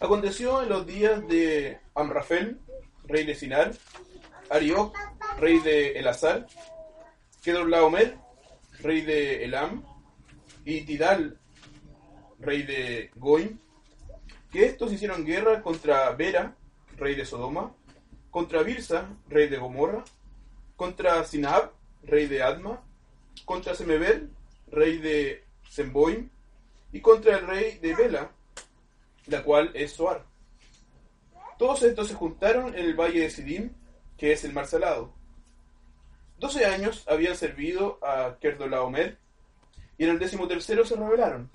Aconteció 0.00 0.62
en 0.62 0.68
los 0.68 0.86
días 0.86 1.26
de 1.28 1.78
Amrafel, 1.94 2.58
rey 3.06 3.24
de 3.24 3.34
Sinar, 3.34 3.72
Arioc, 4.50 4.96
rey 5.38 5.60
de 5.60 5.92
Elazar, 5.92 6.46
Kedorlaomer, 7.42 8.16
rey 8.80 9.02
de 9.02 9.44
Elam, 9.44 9.84
y 10.64 10.82
Tidal, 10.82 11.38
rey 12.40 12.62
de 12.62 13.10
Goim, 13.16 13.58
que 14.50 14.64
estos 14.64 14.92
hicieron 14.92 15.24
guerra 15.24 15.62
contra 15.62 16.10
Bera, 16.10 16.56
rey 16.96 17.14
de 17.14 17.24
Sodoma, 17.24 17.74
contra 18.30 18.62
Birsa, 18.62 19.08
rey 19.28 19.48
de 19.48 19.58
Gomorra, 19.58 20.04
contra 20.76 21.24
Sinab, 21.24 21.70
rey 22.02 22.26
de 22.26 22.42
Adma, 22.42 22.82
contra 23.44 23.74
Semeber, 23.74 24.28
rey 24.70 24.98
de 24.98 25.44
Semboim, 25.68 26.28
y 26.92 27.00
contra 27.00 27.38
el 27.38 27.46
rey 27.46 27.78
de 27.78 27.94
Bela, 27.94 28.30
la 29.26 29.42
cual 29.42 29.70
es 29.74 29.92
Soar. 29.92 30.24
Todos 31.58 31.82
estos 31.82 32.08
se 32.08 32.14
juntaron 32.14 32.74
en 32.74 32.84
el 32.84 32.94
valle 32.94 33.20
de 33.20 33.30
Sidim, 33.30 33.72
que 34.16 34.32
es 34.32 34.44
el 34.44 34.52
mar 34.52 34.66
salado. 34.66 35.14
Doce 36.38 36.64
años 36.64 37.04
habían 37.08 37.36
servido 37.36 37.98
a 38.02 38.38
Kerdolaomer, 38.40 39.18
y 39.96 40.04
en 40.04 40.10
el 40.10 40.18
décimo 40.18 40.48
tercero 40.48 40.84
se 40.84 40.96
rebelaron. 40.96 41.50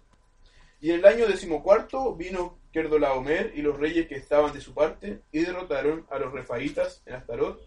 Y 0.80 0.92
en 0.92 1.00
el 1.00 1.06
año 1.06 1.28
decimocuarto 1.28 2.16
vino 2.16 2.58
Kerdolaomer 2.72 3.52
y 3.56 3.62
los 3.62 3.78
reyes 3.78 4.08
que 4.08 4.16
estaban 4.16 4.54
de 4.54 4.62
su 4.62 4.74
parte, 4.74 5.22
y 5.32 5.40
derrotaron 5.40 6.08
a 6.10 6.18
los 6.18 6.32
refaitas 6.32 7.04
en 7.06 7.16
Astarot, 7.16 7.62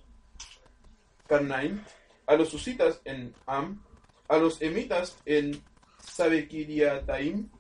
Karnaim, 1.26 1.82
a 2.26 2.34
los 2.34 2.48
susitas 2.48 3.00
en 3.04 3.34
Am, 3.46 3.82
a 4.28 4.38
los 4.38 4.62
emitas 4.62 5.18
en 5.26 5.62
Sabekiriataim, 5.98 7.50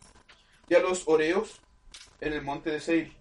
y 0.68 0.74
a 0.74 0.80
los 0.80 1.06
oreos 1.06 1.60
en 2.22 2.32
el 2.32 2.42
monte 2.42 2.70
de 2.70 2.80
Seir, 2.80 3.12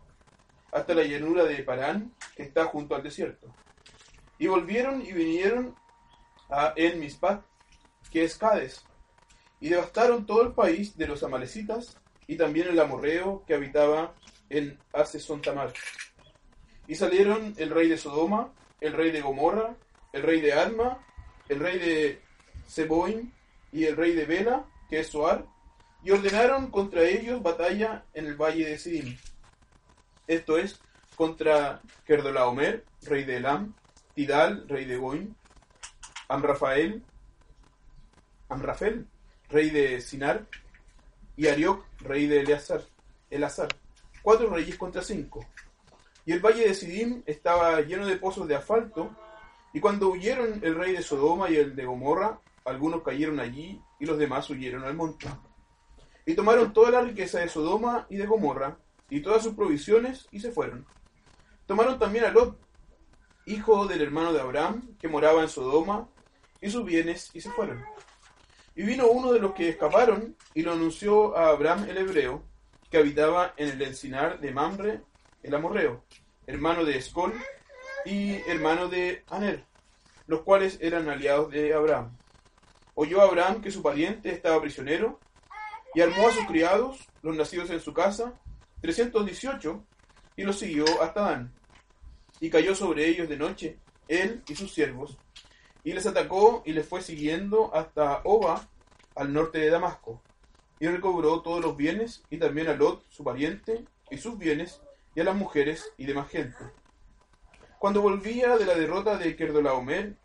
hasta 0.71 0.93
la 0.93 1.03
llanura 1.03 1.43
de 1.43 1.63
Parán, 1.63 2.13
que 2.35 2.43
está 2.43 2.65
junto 2.65 2.95
al 2.95 3.01
desierto. 3.01 3.47
Y 4.37 4.47
volvieron 4.47 5.01
y 5.01 5.11
vinieron 5.11 5.75
a 6.49 6.73
En 6.75 6.99
Mispat, 6.99 7.43
que 8.11 8.23
es 8.23 8.37
Cades, 8.37 8.85
y 9.59 9.69
devastaron 9.69 10.25
todo 10.25 10.43
el 10.43 10.53
país 10.53 10.95
de 10.97 11.07
los 11.07 11.23
amalecitas 11.23 11.97
y 12.27 12.37
también 12.37 12.67
el 12.67 12.79
amorreo 12.79 13.43
que 13.47 13.55
habitaba 13.55 14.13
en 14.49 14.77
Asesontamar. 14.93 15.73
Y 16.87 16.95
salieron 16.95 17.55
el 17.57 17.71
rey 17.71 17.87
de 17.89 17.97
Sodoma, 17.97 18.53
el 18.79 18.93
rey 18.93 19.11
de 19.11 19.21
Gomorra, 19.21 19.75
el 20.13 20.21
rey 20.21 20.41
de 20.41 20.53
Alma, 20.53 21.03
el 21.49 21.59
rey 21.59 21.79
de 21.79 22.21
Seboim 22.67 23.31
y 23.71 23.85
el 23.85 23.97
rey 23.97 24.13
de 24.13 24.25
Bela, 24.25 24.65
que 24.89 24.99
es 24.99 25.07
Soar, 25.07 25.45
y 26.03 26.11
ordenaron 26.11 26.71
contra 26.71 27.03
ellos 27.03 27.41
batalla 27.43 28.05
en 28.13 28.25
el 28.25 28.35
valle 28.35 28.69
de 28.69 28.77
Sidim. 28.77 29.17
Esto 30.27 30.57
es, 30.57 30.79
contra 31.15 31.81
Kerdolaomer, 32.05 32.85
rey 33.03 33.23
de 33.23 33.37
Elam, 33.37 33.75
Tidal, 34.15 34.67
rey 34.67 34.85
de 34.85 34.97
Goim, 34.97 35.33
Amrafael, 36.27 37.03
Amrafel, 38.49 39.07
rey 39.49 39.69
de 39.69 40.01
Sinar, 40.01 40.47
y 41.35 41.47
Arioc, 41.47 41.85
rey 41.99 42.27
de 42.27 42.41
Eleazar, 42.41 42.83
Elazar. 43.29 43.69
Cuatro 44.21 44.49
reyes 44.49 44.77
contra 44.77 45.01
cinco. 45.01 45.45
Y 46.25 46.33
el 46.33 46.39
valle 46.39 46.67
de 46.67 46.73
Sidim 46.73 47.23
estaba 47.25 47.81
lleno 47.81 48.05
de 48.05 48.17
pozos 48.17 48.47
de 48.47 48.55
asfalto, 48.55 49.15
y 49.73 49.79
cuando 49.79 50.09
huyeron 50.09 50.59
el 50.63 50.75
rey 50.75 50.93
de 50.93 51.01
Sodoma 51.01 51.49
y 51.49 51.55
el 51.55 51.75
de 51.75 51.85
Gomorra, 51.85 52.39
algunos 52.65 53.01
cayeron 53.01 53.39
allí 53.39 53.81
y 53.99 54.05
los 54.05 54.17
demás 54.17 54.49
huyeron 54.49 54.83
al 54.83 54.93
monte. 54.93 55.27
Y 56.25 56.35
tomaron 56.35 56.73
toda 56.73 56.91
la 56.91 57.01
riqueza 57.01 57.39
de 57.39 57.49
Sodoma 57.49 58.05
y 58.09 58.17
de 58.17 58.25
Gomorra, 58.25 58.77
y 59.09 59.21
todas 59.21 59.43
sus 59.43 59.55
provisiones, 59.55 60.27
y 60.31 60.39
se 60.39 60.51
fueron. 60.51 60.85
Tomaron 61.65 61.99
también 61.99 62.25
a 62.25 62.31
Lot, 62.31 62.59
hijo 63.45 63.87
del 63.87 64.01
hermano 64.01 64.33
de 64.33 64.41
Abraham, 64.41 64.95
que 64.99 65.07
moraba 65.07 65.41
en 65.41 65.49
Sodoma, 65.49 66.07
y 66.61 66.69
sus 66.69 66.85
bienes, 66.85 67.29
y 67.33 67.41
se 67.41 67.49
fueron. 67.51 67.83
Y 68.75 68.83
vino 68.83 69.07
uno 69.07 69.33
de 69.33 69.39
los 69.39 69.53
que 69.53 69.69
escaparon, 69.69 70.35
y 70.53 70.61
lo 70.61 70.73
anunció 70.73 71.35
a 71.37 71.49
Abraham 71.49 71.87
el 71.89 71.97
hebreo, 71.97 72.43
que 72.89 72.97
habitaba 72.97 73.53
en 73.57 73.69
el 73.69 73.81
encinar 73.81 74.39
de 74.39 74.51
Mamre, 74.51 75.01
el 75.43 75.55
amorreo, 75.55 76.03
hermano 76.45 76.85
de 76.85 76.97
Escol, 76.97 77.33
y 78.05 78.33
hermano 78.49 78.87
de 78.87 79.23
Aner, 79.29 79.65
los 80.27 80.41
cuales 80.41 80.77
eran 80.81 81.09
aliados 81.09 81.51
de 81.51 81.73
Abraham. 81.73 82.17
Oyó 82.95 83.21
Abraham 83.21 83.61
que 83.61 83.71
su 83.71 83.81
pariente 83.81 84.31
estaba 84.31 84.61
prisionero, 84.61 85.19
y 85.93 86.01
armó 86.01 86.27
a 86.27 86.31
sus 86.31 86.45
criados, 86.45 86.99
los 87.21 87.35
nacidos 87.35 87.69
en 87.69 87.79
su 87.79 87.93
casa, 87.93 88.33
318, 88.81 89.83
y 90.37 90.43
los 90.43 90.57
siguió 90.57 90.85
hasta 91.01 91.21
Dan. 91.21 91.53
Y 92.39 92.49
cayó 92.49 92.75
sobre 92.75 93.07
ellos 93.07 93.29
de 93.29 93.37
noche, 93.37 93.77
él 94.07 94.41
y 94.47 94.55
sus 94.55 94.73
siervos, 94.73 95.17
y 95.83 95.93
les 95.93 96.05
atacó 96.05 96.63
y 96.65 96.73
les 96.73 96.87
fue 96.87 97.01
siguiendo 97.01 97.73
hasta 97.73 98.21
Oba, 98.23 98.67
al 99.15 99.33
norte 99.33 99.59
de 99.59 99.69
Damasco, 99.69 100.21
y 100.79 100.87
recobró 100.87 101.41
todos 101.41 101.61
los 101.61 101.75
bienes, 101.75 102.23
y 102.29 102.37
también 102.37 102.67
a 102.67 102.73
Lot, 102.73 103.05
su 103.09 103.23
pariente, 103.23 103.85
y 104.09 104.17
sus 104.17 104.37
bienes, 104.37 104.81
y 105.13 105.19
a 105.19 105.23
las 105.23 105.35
mujeres 105.35 105.91
y 105.97 106.05
demás 106.05 106.29
gente. 106.29 106.57
Cuando 107.79 108.01
volvía 108.01 108.57
de 108.57 108.65
la 108.65 108.75
derrota 108.75 109.17
de 109.17 109.35
Kerdolaomer 109.35 110.15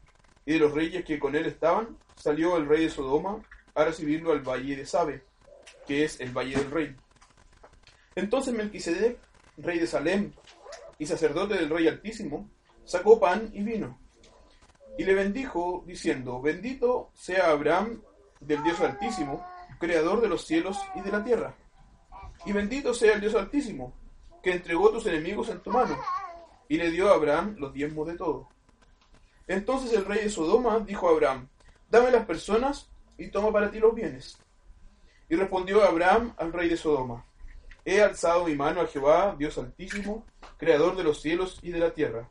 y 0.45 0.53
de 0.53 0.59
los 0.59 0.73
reyes 0.73 1.05
que 1.05 1.19
con 1.19 1.35
él 1.35 1.47
estaban, 1.47 1.97
salió 2.15 2.57
el 2.57 2.69
rey 2.69 2.85
de 2.85 2.91
Sodoma 2.91 3.43
a 3.75 3.85
recibirlo 3.85 4.33
al 4.33 4.41
valle 4.41 4.77
de 4.77 4.87
Sabe, 4.87 5.25
que 5.87 6.05
es 6.05 6.21
el 6.21 6.37
valle 6.37 6.57
del 6.57 6.71
rey. 6.71 6.97
Entonces 8.15 8.55
Melquisedec, 8.55 9.19
rey 9.59 9.79
de 9.79 9.87
Salem 9.87 10.33
y 10.99 11.07
sacerdote 11.07 11.55
del 11.55 11.71
rey 11.71 11.89
altísimo, 11.89 12.49
sacó 12.85 13.21
pan 13.21 13.51
y 13.53 13.63
vino, 13.63 13.99
y 14.99 15.05
le 15.05 15.15
bendijo, 15.15 15.85
diciendo, 15.87 16.41
bendito 16.41 17.11
sea 17.15 17.51
Abraham 17.51 18.01
del 18.41 18.63
Dios 18.63 18.81
altísimo, 18.81 19.47
creador 19.79 20.21
de 20.21 20.29
los 20.29 20.47
cielos 20.47 20.79
y 20.95 21.01
de 21.01 21.11
la 21.11 21.23
tierra, 21.23 21.55
y 22.47 22.53
bendito 22.53 22.95
sea 22.95 23.15
el 23.15 23.21
Dios 23.21 23.35
altísimo, 23.35 23.93
que 24.43 24.53
entregó 24.53 24.91
tus 24.91 25.07
enemigos 25.07 25.49
en 25.51 25.61
tu 25.61 25.71
mano, 25.71 25.99
y 26.69 26.79
le 26.79 26.91
dio 26.91 27.11
a 27.11 27.15
Abraham 27.15 27.57
los 27.59 27.73
diezmos 27.73 28.07
de 28.07 28.17
todo. 28.17 28.49
Entonces 29.47 29.93
el 29.93 30.05
rey 30.05 30.25
de 30.25 30.31
Sodoma 30.31 30.81
dijo 30.81 31.09
a 31.09 31.13
Abraham, 31.13 31.49
dame 31.91 32.11
las 32.11 32.25
personas 32.25 32.89
y 33.19 33.29
toma 33.29 33.53
para 33.53 33.71
ti 33.71 33.79
los 33.79 33.95
bienes. 33.95 34.39
Y 35.29 35.37
respondió 35.37 35.83
Abraham 35.83 36.35
al 36.37 36.53
rey 36.53 36.69
de 36.69 36.77
Sodoma, 36.77 37.25
he 37.85 38.03
alzado 38.03 38.45
mi 38.45 38.55
mano 38.55 38.81
a 38.81 38.87
Jehová, 38.87 39.35
Dios 39.39 39.59
altísimo, 39.59 40.25
creador 40.57 40.97
de 40.97 41.05
los 41.05 41.21
cielos 41.21 41.59
y 41.63 41.71
de 41.71 41.79
la 41.79 41.93
tierra, 41.93 42.29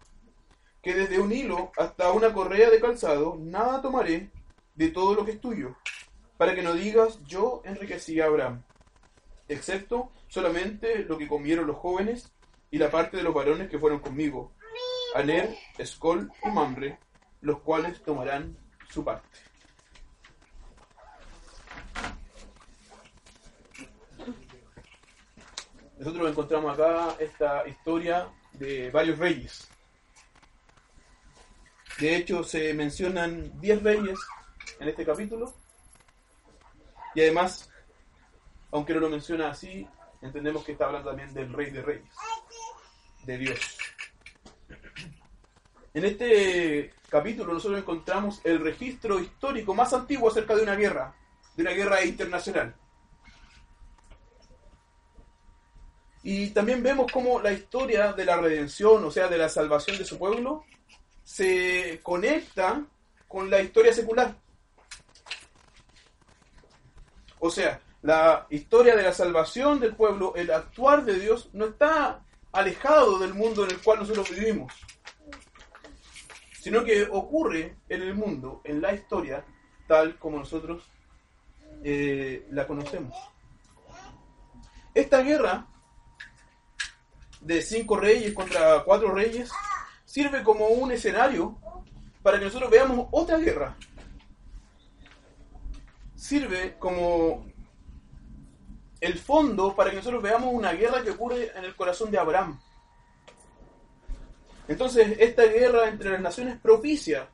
que 0.81 0.93
desde 0.93 1.19
un 1.19 1.31
hilo 1.31 1.71
hasta 1.77 2.11
una 2.11 2.33
correa 2.33 2.69
de 2.69 2.79
calzado, 2.79 3.37
nada 3.39 3.81
tomaré 3.81 4.29
de 4.75 4.89
todo 4.89 5.15
lo 5.15 5.25
que 5.25 5.31
es 5.31 5.41
tuyo, 5.41 5.75
para 6.37 6.53
que 6.53 6.61
no 6.61 6.73
digas 6.73 7.23
yo 7.23 7.61
enriquecí 7.63 8.19
a 8.19 8.25
Abraham, 8.25 8.63
excepto 9.47 10.11
solamente 10.27 10.99
lo 11.05 11.17
que 11.17 11.27
comieron 11.27 11.67
los 11.67 11.77
jóvenes 11.77 12.31
y 12.69 12.77
la 12.77 12.91
parte 12.91 13.17
de 13.17 13.23
los 13.23 13.33
varones 13.33 13.69
que 13.69 13.79
fueron 13.79 13.99
conmigo, 13.99 14.51
Aner, 15.15 15.55
Escol 15.77 16.29
y 16.43 16.49
Mamre, 16.49 16.99
los 17.39 17.61
cuales 17.61 18.01
tomarán 18.03 18.57
su 18.89 19.03
parte. 19.05 19.44
Nosotros 25.97 26.29
encontramos 26.29 26.73
acá 26.73 27.15
esta 27.19 27.67
historia 27.67 28.27
de 28.53 28.89
varios 28.91 29.17
reyes. 29.17 29.67
De 31.99 32.15
hecho, 32.15 32.43
se 32.43 32.73
mencionan 32.73 33.59
10 33.61 33.83
reyes 33.83 34.19
en 34.79 34.89
este 34.89 35.05
capítulo. 35.05 35.53
Y 37.13 37.21
además, 37.21 37.69
aunque 38.71 38.93
no 38.93 38.99
lo 38.99 39.09
menciona 39.09 39.49
así, 39.49 39.87
entendemos 40.21 40.65
que 40.65 40.73
está 40.73 40.85
hablando 40.87 41.09
también 41.09 41.33
del 41.33 41.53
rey 41.53 41.71
de 41.71 41.81
reyes, 41.81 42.09
de 43.23 43.37
Dios. 43.37 43.77
En 45.93 46.03
este 46.03 46.93
capítulo 47.07 47.53
nosotros 47.53 47.79
encontramos 47.79 48.41
el 48.43 48.59
registro 48.59 49.21
histórico 49.21 49.73
más 49.73 49.93
antiguo 49.93 50.29
acerca 50.29 50.53
de 50.55 50.63
una 50.63 50.75
guerra, 50.75 51.15
de 51.55 51.63
una 51.63 51.71
guerra 51.71 52.03
internacional. 52.03 52.75
Y 56.27 56.49
también 56.49 56.81
vemos 56.81 57.11
cómo 57.11 57.39
la 57.39 57.53
historia 57.53 58.11
de 58.11 58.25
la 58.25 58.37
redención, 58.37 59.05
o 59.05 59.11
sea, 59.11 59.27
de 59.27 59.37
la 59.37 59.47
salvación 59.47 59.95
de 59.99 60.05
su 60.05 60.17
pueblo, 60.17 60.65
se 61.23 61.99
conecta 62.01 62.83
con 63.27 63.47
la 63.47 63.61
historia 63.61 63.93
secular. 63.93 64.33
O 67.37 67.51
sea, 67.51 67.79
la 68.01 68.47
historia 68.49 68.95
de 68.95 69.03
la 69.03 69.13
salvación 69.13 69.79
del 69.79 69.95
pueblo, 69.95 70.33
el 70.35 70.49
actuar 70.49 71.05
de 71.05 71.19
Dios, 71.19 71.51
no 71.53 71.65
está 71.65 72.25
alejado 72.53 73.19
del 73.19 73.35
mundo 73.35 73.63
en 73.63 73.69
el 73.69 73.81
cual 73.83 73.99
nosotros 73.99 74.31
vivimos, 74.31 74.73
sino 76.59 76.83
que 76.83 77.03
ocurre 77.03 77.75
en 77.87 78.01
el 78.01 78.15
mundo, 78.15 78.61
en 78.63 78.81
la 78.81 78.95
historia, 78.95 79.45
tal 79.87 80.17
como 80.17 80.39
nosotros 80.39 80.89
eh, 81.83 82.47
la 82.49 82.65
conocemos. 82.65 83.15
Esta 84.95 85.21
guerra 85.21 85.67
de 87.45 87.61
cinco 87.61 87.95
reyes 87.95 88.33
contra 88.33 88.83
cuatro 88.83 89.13
reyes 89.13 89.51
sirve 90.03 90.43
como 90.43 90.67
un 90.67 90.91
escenario 90.91 91.55
para 92.23 92.39
que 92.39 92.45
nosotros 92.45 92.71
veamos 92.71 93.07
otra 93.11 93.37
guerra. 93.37 93.77
Sirve 96.15 96.75
como 96.79 97.45
el 98.99 99.19
fondo 99.19 99.75
para 99.75 99.91
que 99.91 99.97
nosotros 99.97 100.23
veamos 100.23 100.51
una 100.51 100.71
guerra 100.71 101.03
que 101.03 101.11
ocurre 101.11 101.51
en 101.55 101.65
el 101.65 101.75
corazón 101.75 102.09
de 102.09 102.17
Abraham. 102.17 102.59
Entonces, 104.67 105.15
esta 105.19 105.43
guerra 105.43 105.87
entre 105.87 106.09
las 106.09 106.21
naciones 106.21 106.59
propicia 106.59 107.29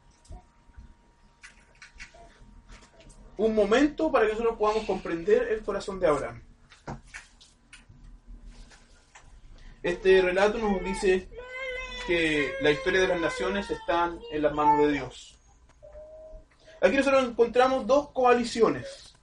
un 3.37 3.55
momento 3.55 4.11
para 4.11 4.25
que 4.25 4.33
nosotros 4.33 4.57
podamos 4.57 4.83
comprender 4.83 5.47
el 5.53 5.61
corazón 5.63 6.01
de 6.01 6.07
Abraham. 6.07 6.50
Este 9.83 10.21
relato 10.21 10.59
nos 10.59 10.83
dice 10.83 11.27
que 12.05 12.53
la 12.61 12.71
historia 12.71 13.01
de 13.01 13.07
las 13.07 13.19
naciones 13.19 13.69
están 13.69 14.19
en 14.31 14.41
las 14.43 14.53
manos 14.53 14.85
de 14.85 14.93
Dios. 14.93 15.39
Aquí 16.81 16.95
nosotros 16.97 17.23
encontramos 17.29 17.87
dos 17.87 18.09
coaliciones. 18.11 19.15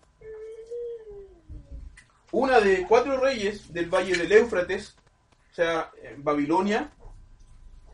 Una 2.31 2.61
de 2.61 2.87
cuatro 2.87 3.19
reyes 3.19 3.73
del 3.73 3.93
valle 3.93 4.17
del 4.17 4.31
Éufrates, 4.33 4.97
o 5.53 5.55
sea, 5.55 5.91
Babilonia, 6.19 6.93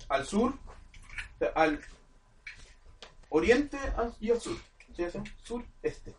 al 0.09 0.27
sur, 0.27 0.55
al 1.55 1.81
oriente 3.29 3.79
y 4.21 4.31
al 4.31 4.41
sur. 4.41 4.57
¿Sí? 4.97 5.05
Sur-este. 5.43 6.15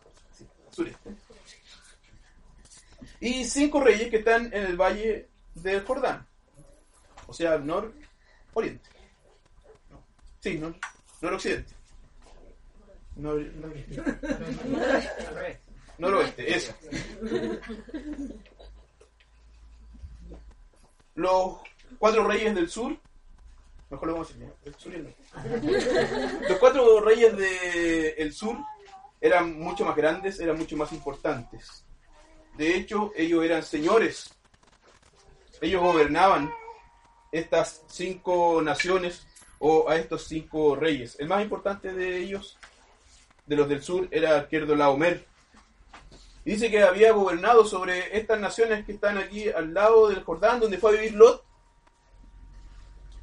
sureste. 0.70 1.10
Y 3.20 3.44
cinco 3.44 3.80
reyes 3.80 4.10
que 4.10 4.18
están 4.18 4.46
en 4.46 4.64
el 4.66 4.76
valle 4.76 5.28
del 5.54 5.84
Jordán. 5.84 6.26
O 7.26 7.32
sea, 7.32 7.58
nor-oriente. 7.58 8.90
Sí, 10.40 10.58
nor 10.58 10.76
noroccidente. 11.20 11.74
Nor 13.16 13.44
noroeste, 15.98 16.54
eso. 16.54 16.74
Los 21.14 21.58
cuatro 21.98 22.28
reyes 22.28 22.54
del 22.54 22.68
sur 22.68 22.96
Mejor 23.88 24.08
lo 24.08 24.14
vamos 24.14 24.32
a 24.32 24.68
decir, 24.68 25.14
Los 26.48 26.58
cuatro 26.58 27.00
reyes 27.00 27.36
del 27.36 28.32
sur 28.32 28.58
eran 29.20 29.58
mucho 29.60 29.84
más 29.84 29.94
grandes, 29.94 30.40
eran 30.40 30.58
mucho 30.58 30.76
más 30.76 30.92
importantes. 30.92 31.84
De 32.56 32.74
hecho, 32.74 33.12
ellos 33.14 33.44
eran 33.44 33.62
señores. 33.62 34.34
Ellos 35.60 35.80
gobernaban 35.80 36.52
estas 37.32 37.84
cinco 37.88 38.60
naciones 38.62 39.26
o 39.58 39.88
a 39.88 39.96
estos 39.96 40.24
cinco 40.24 40.76
reyes. 40.76 41.16
El 41.18 41.28
más 41.28 41.42
importante 41.42 41.92
de 41.92 42.18
ellos, 42.18 42.58
de 43.46 43.56
los 43.56 43.68
del 43.68 43.82
sur, 43.82 44.08
era 44.10 44.48
Laomer. 44.50 45.26
Y 46.44 46.52
dice 46.52 46.70
que 46.70 46.82
había 46.82 47.12
gobernado 47.12 47.64
sobre 47.64 48.16
estas 48.16 48.38
naciones 48.38 48.84
que 48.84 48.92
están 48.92 49.18
aquí 49.18 49.48
al 49.48 49.74
lado 49.74 50.08
del 50.08 50.22
Jordán, 50.22 50.60
donde 50.60 50.78
fue 50.78 50.90
a 50.90 51.00
vivir 51.00 51.14
Lot, 51.14 51.44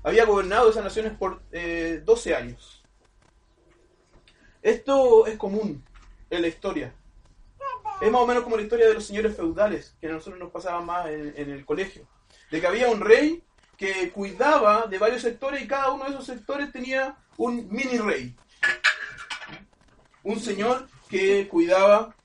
había 0.03 0.25
gobernado 0.25 0.69
esas 0.69 0.83
naciones 0.83 1.13
por 1.17 1.41
12 1.49 2.29
eh, 2.29 2.35
años. 2.35 2.83
Esto 4.61 5.25
es 5.27 5.37
común 5.37 5.83
en 6.29 6.41
la 6.41 6.47
historia. 6.47 6.93
Es 8.01 8.11
más 8.11 8.21
o 8.21 8.27
menos 8.27 8.43
como 8.43 8.57
la 8.57 8.63
historia 8.63 8.87
de 8.87 8.95
los 8.95 9.05
señores 9.05 9.35
feudales, 9.35 9.95
que 10.01 10.07
a 10.07 10.11
nosotros 10.11 10.39
nos 10.39 10.51
pasaba 10.51 10.81
más 10.81 11.07
en 11.07 11.49
el 11.49 11.65
colegio. 11.65 12.05
De 12.51 12.59
que 12.59 12.67
había 12.67 12.89
un 12.89 12.99
rey 12.99 13.41
que 13.77 14.11
cuidaba 14.11 14.87
de 14.87 14.97
varios 14.97 15.21
sectores 15.21 15.61
y 15.61 15.67
cada 15.67 15.91
uno 15.91 16.05
de 16.05 16.11
esos 16.11 16.25
sectores 16.25 16.71
tenía 16.71 17.15
un 17.37 17.67
mini 17.69 17.97
rey. 17.97 18.35
Un 20.23 20.39
señor 20.39 20.87
que 21.09 21.47
cuidaba 21.47 22.15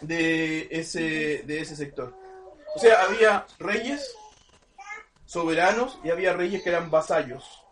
de 0.00 0.68
ese, 0.70 1.42
de 1.46 1.60
ese 1.60 1.76
sector. 1.76 2.16
O 2.74 2.78
sea, 2.78 3.02
había 3.02 3.46
reyes 3.58 4.14
soberanos 5.26 5.98
y 6.02 6.10
había 6.10 6.32
reyes 6.32 6.62
que 6.62 6.70
eran 6.70 6.90
vasallos. 6.90 7.62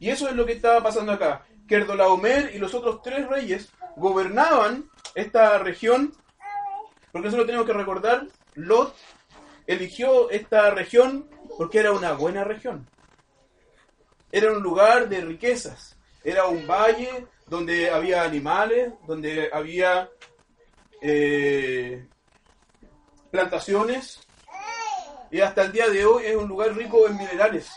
Y 0.00 0.10
eso 0.10 0.28
es 0.28 0.34
lo 0.34 0.46
que 0.46 0.52
estaba 0.52 0.82
pasando 0.82 1.12
acá. 1.12 1.44
Kerdolaomer 1.66 2.54
y 2.54 2.58
los 2.58 2.74
otros 2.74 3.02
tres 3.02 3.28
reyes 3.28 3.68
gobernaban 3.96 4.88
esta 5.14 5.58
región, 5.58 6.14
porque 7.12 7.28
eso 7.28 7.36
lo 7.36 7.46
tenemos 7.46 7.66
que 7.66 7.72
recordar, 7.72 8.26
Lot 8.54 8.94
eligió 9.68 10.30
esta 10.30 10.70
región 10.70 11.28
porque 11.56 11.78
era 11.78 11.92
una 11.92 12.12
buena 12.14 12.42
región. 12.42 12.88
Era 14.32 14.50
un 14.50 14.62
lugar 14.62 15.08
de 15.08 15.20
riquezas, 15.20 15.96
era 16.24 16.46
un 16.46 16.66
valle 16.66 17.26
donde 17.46 17.90
había 17.90 18.24
animales, 18.24 18.92
donde 19.06 19.50
había 19.52 20.08
eh, 21.00 22.06
plantaciones, 23.30 24.20
y 25.30 25.40
hasta 25.40 25.62
el 25.62 25.72
día 25.72 25.88
de 25.88 26.04
hoy 26.04 26.24
es 26.24 26.36
un 26.36 26.48
lugar 26.48 26.74
rico 26.74 27.06
en 27.06 27.18
minerales. 27.18 27.70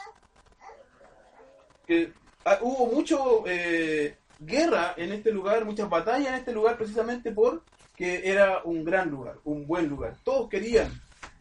Que 1.86 2.14
ah, 2.46 2.58
hubo 2.62 2.88
mucho 2.88 3.44
eh, 3.46 4.18
guerra 4.40 4.94
en 4.96 5.12
este 5.12 5.32
lugar, 5.32 5.66
muchas 5.66 5.90
batallas 5.90 6.30
en 6.30 6.36
este 6.36 6.54
lugar 6.54 6.78
precisamente 6.78 7.32
porque 7.32 8.22
era 8.24 8.62
un 8.64 8.86
gran 8.86 9.10
lugar, 9.10 9.40
un 9.44 9.68
buen 9.68 9.88
lugar. 9.88 10.16
Todos 10.24 10.50
querían 10.50 10.90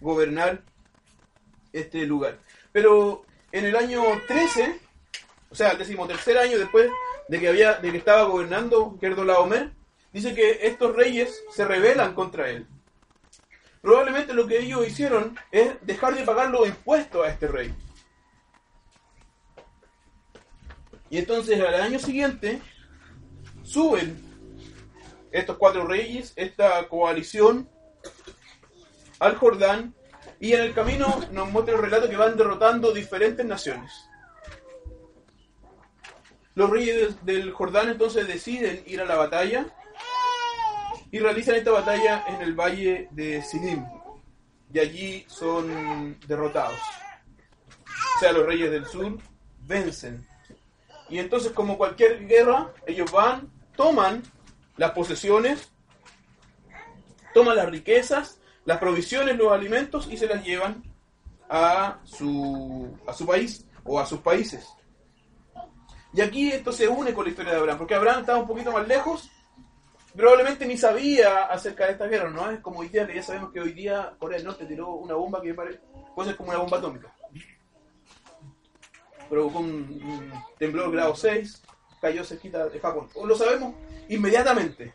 gobernar 0.00 0.62
este 1.72 2.06
lugar. 2.06 2.38
Pero 2.72 3.24
en 3.52 3.64
el 3.64 3.76
año 3.76 4.02
13, 4.26 4.78
o 5.50 5.54
sea, 5.54 5.70
el 5.70 5.78
decimotercer 5.78 6.38
año 6.38 6.58
después 6.58 6.90
de 7.28 7.40
que 7.40 7.48
había, 7.48 7.74
de 7.74 7.90
que 7.90 7.98
estaba 7.98 8.24
gobernando 8.24 8.96
Kerdolaomer, 9.00 9.72
dice 10.12 10.34
que 10.34 10.60
estos 10.62 10.94
reyes 10.94 11.42
se 11.52 11.64
rebelan 11.64 12.14
contra 12.14 12.50
él 12.50 12.66
probablemente 13.80 14.34
lo 14.34 14.46
que 14.46 14.58
ellos 14.58 14.86
hicieron 14.86 15.38
es 15.50 15.74
dejar 15.82 16.14
de 16.14 16.24
pagar 16.24 16.50
los 16.50 16.68
impuestos 16.68 17.24
a 17.24 17.30
este 17.30 17.46
rey. 17.48 17.74
Y 21.08 21.18
entonces 21.18 21.60
al 21.60 21.74
año 21.74 21.98
siguiente 21.98 22.60
suben 23.62 24.20
estos 25.32 25.56
cuatro 25.56 25.86
reyes, 25.86 26.32
esta 26.36 26.88
coalición, 26.88 27.68
al 29.20 29.36
Jordán, 29.36 29.94
y 30.40 30.54
en 30.54 30.62
el 30.62 30.74
camino 30.74 31.20
nos 31.30 31.50
muestra 31.50 31.76
el 31.76 31.82
relato 31.82 32.08
que 32.08 32.16
van 32.16 32.36
derrotando 32.36 32.92
diferentes 32.92 33.44
naciones. 33.44 33.92
Los 36.54 36.68
reyes 36.70 37.24
del 37.24 37.52
Jordán 37.52 37.90
entonces 37.90 38.26
deciden 38.26 38.82
ir 38.86 39.00
a 39.00 39.04
la 39.04 39.16
batalla 39.16 39.66
y 41.10 41.18
realizan 41.18 41.56
esta 41.56 41.70
batalla 41.70 42.24
en 42.28 42.42
el 42.42 42.54
valle 42.54 43.08
de 43.12 43.42
Sinim. 43.42 43.86
Y 44.72 44.78
allí 44.78 45.24
son 45.28 46.18
derrotados. 46.26 46.78
O 48.16 48.20
sea, 48.20 48.32
los 48.32 48.46
reyes 48.46 48.70
del 48.70 48.86
sur 48.86 49.18
vencen. 49.66 50.26
Y 51.08 51.18
entonces, 51.18 51.52
como 51.52 51.76
cualquier 51.76 52.26
guerra, 52.26 52.72
ellos 52.86 53.10
van, 53.10 53.50
toman 53.76 54.22
las 54.76 54.92
posesiones, 54.92 55.70
toman 57.34 57.56
las 57.56 57.68
riquezas, 57.68 58.39
las 58.64 58.78
provisiones, 58.78 59.36
los 59.36 59.52
alimentos 59.52 60.08
y 60.10 60.16
se 60.16 60.26
las 60.26 60.44
llevan 60.44 60.82
a 61.48 61.98
su, 62.04 62.96
a 63.06 63.12
su 63.12 63.26
país 63.26 63.66
o 63.84 63.98
a 63.98 64.06
sus 64.06 64.20
países. 64.20 64.66
Y 66.12 66.20
aquí 66.20 66.50
esto 66.50 66.72
se 66.72 66.88
une 66.88 67.14
con 67.14 67.24
la 67.24 67.30
historia 67.30 67.52
de 67.52 67.58
Abraham, 67.58 67.78
porque 67.78 67.94
Abraham 67.94 68.20
estaba 68.20 68.38
un 68.40 68.46
poquito 68.46 68.72
más 68.72 68.86
lejos 68.86 69.30
probablemente 70.14 70.66
ni 70.66 70.76
sabía 70.76 71.44
acerca 71.46 71.86
de 71.86 71.92
esta 71.92 72.06
guerra, 72.06 72.30
¿no? 72.30 72.50
Es 72.50 72.60
como 72.60 72.80
hoy 72.80 72.88
día, 72.88 73.06
que 73.06 73.14
ya 73.14 73.22
sabemos 73.22 73.52
que 73.52 73.60
hoy 73.60 73.72
día 73.72 74.14
Corea 74.18 74.38
del 74.38 74.46
Norte 74.46 74.66
tiró 74.66 74.92
una 74.94 75.14
bomba 75.14 75.40
que 75.40 75.54
puede 75.54 75.80
ser 76.24 76.36
como 76.36 76.50
una 76.50 76.58
bomba 76.58 76.78
atómica. 76.78 77.14
Provocó 79.28 79.60
un, 79.60 80.32
temblor 80.58 80.90
grado 80.90 81.14
6, 81.14 81.62
cayó 82.00 82.24
cerquita 82.24 82.68
de 82.68 82.80
Japón. 82.80 83.08
Lo 83.24 83.36
sabemos 83.36 83.74
inmediatamente. 84.08 84.94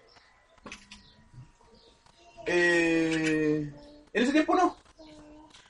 Eh, 2.46 3.72
en 4.14 4.24
ese 4.24 4.32
tiempo 4.32 4.56
no. 4.56 4.78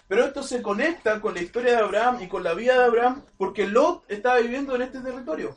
Pero 0.07 0.25
esto 0.25 0.43
se 0.43 0.61
conecta 0.61 1.19
con 1.19 1.33
la 1.33 1.41
historia 1.41 1.71
de 1.71 1.83
Abraham 1.83 2.21
y 2.21 2.27
con 2.27 2.43
la 2.43 2.53
vida 2.53 2.77
de 2.77 2.85
Abraham 2.85 3.23
porque 3.37 3.65
Lot 3.65 4.03
estaba 4.07 4.39
viviendo 4.39 4.75
en 4.75 4.83
este 4.83 4.99
territorio. 4.99 5.55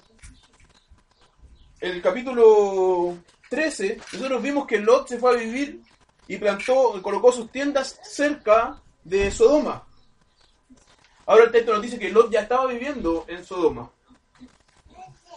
El 1.81 2.01
capítulo 2.01 3.19
13, 3.51 3.99
nosotros 4.15 4.43
vimos 4.43 4.67
que 4.67 4.81
Lot 4.81 5.09
se 5.09 5.19
fue 5.19 5.33
a 5.33 5.39
vivir 5.39 5.83
y 6.27 6.37
plantó, 6.39 7.01
colocó 7.03 7.31
sus 7.31 7.51
tiendas 7.53 8.01
cerca 8.03 8.81
de 9.05 9.31
Sodoma. 9.31 9.87
Ahora 11.27 11.45
el 11.45 11.53
texto 11.53 11.73
nos 11.73 11.83
dice 11.83 11.99
que 11.99 12.11
Lot 12.11 12.31
ya 12.31 12.41
estaba 12.41 12.67
viviendo 12.67 13.27
en 13.29 13.45
Sodoma. 13.45 13.91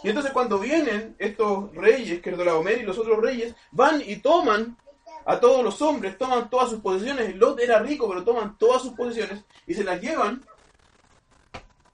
Y 0.02 0.08
entonces 0.08 0.32
cuando 0.32 0.58
vienen 0.58 1.14
estos 1.18 1.72
reyes, 1.74 2.20
que 2.20 2.30
Kedorlaomer 2.30 2.80
y 2.80 2.82
los 2.82 2.98
otros 2.98 3.20
reyes, 3.20 3.54
van 3.70 4.02
y 4.04 4.16
toman 4.16 4.76
a 5.24 5.38
todos 5.38 5.62
los 5.62 5.80
hombres, 5.82 6.18
toman 6.18 6.50
todas 6.50 6.70
sus 6.70 6.80
posesiones. 6.80 7.34
Lot 7.36 7.60
era 7.60 7.78
rico, 7.78 8.08
pero 8.08 8.24
toman 8.24 8.56
todas 8.58 8.82
sus 8.82 8.92
posesiones 8.92 9.44
y 9.66 9.74
se 9.74 9.84
las 9.84 10.00
llevan. 10.00 10.44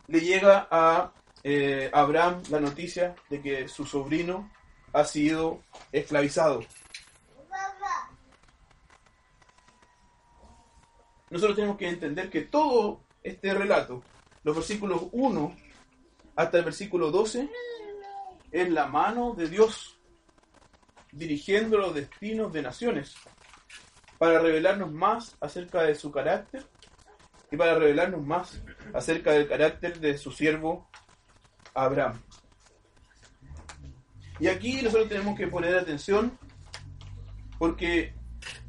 Le 0.06 0.20
llega 0.20 0.66
a 0.70 1.12
eh, 1.42 1.90
Abraham 1.92 2.42
la 2.50 2.60
noticia 2.60 3.14
de 3.28 3.40
que 3.40 3.68
su 3.68 3.84
sobrino 3.84 4.50
ha 4.92 5.04
sido 5.04 5.62
esclavizado. 5.92 6.64
Nosotros 11.30 11.56
tenemos 11.56 11.76
que 11.76 11.88
entender 11.88 12.30
que 12.30 12.42
todo 12.42 13.00
este 13.22 13.52
relato, 13.52 14.02
los 14.44 14.56
versículos 14.56 15.02
1 15.12 15.56
hasta 16.36 16.58
el 16.58 16.64
versículo 16.64 17.10
12, 17.10 17.50
es 18.50 18.70
la 18.70 18.86
mano 18.86 19.34
de 19.34 19.48
Dios 19.48 19.97
dirigiendo 21.18 21.78
los 21.78 21.94
destinos 21.94 22.52
de 22.52 22.62
naciones 22.62 23.14
para 24.18 24.38
revelarnos 24.38 24.92
más 24.92 25.36
acerca 25.40 25.82
de 25.82 25.94
su 25.94 26.10
carácter 26.10 26.64
y 27.50 27.56
para 27.56 27.74
revelarnos 27.74 28.24
más 28.24 28.62
acerca 28.94 29.32
del 29.32 29.48
carácter 29.48 29.98
de 29.98 30.16
su 30.16 30.30
siervo 30.30 30.88
Abraham. 31.74 32.20
Y 34.40 34.46
aquí 34.46 34.80
nosotros 34.82 35.08
tenemos 35.08 35.36
que 35.36 35.48
poner 35.48 35.76
atención 35.76 36.38
porque 37.58 38.14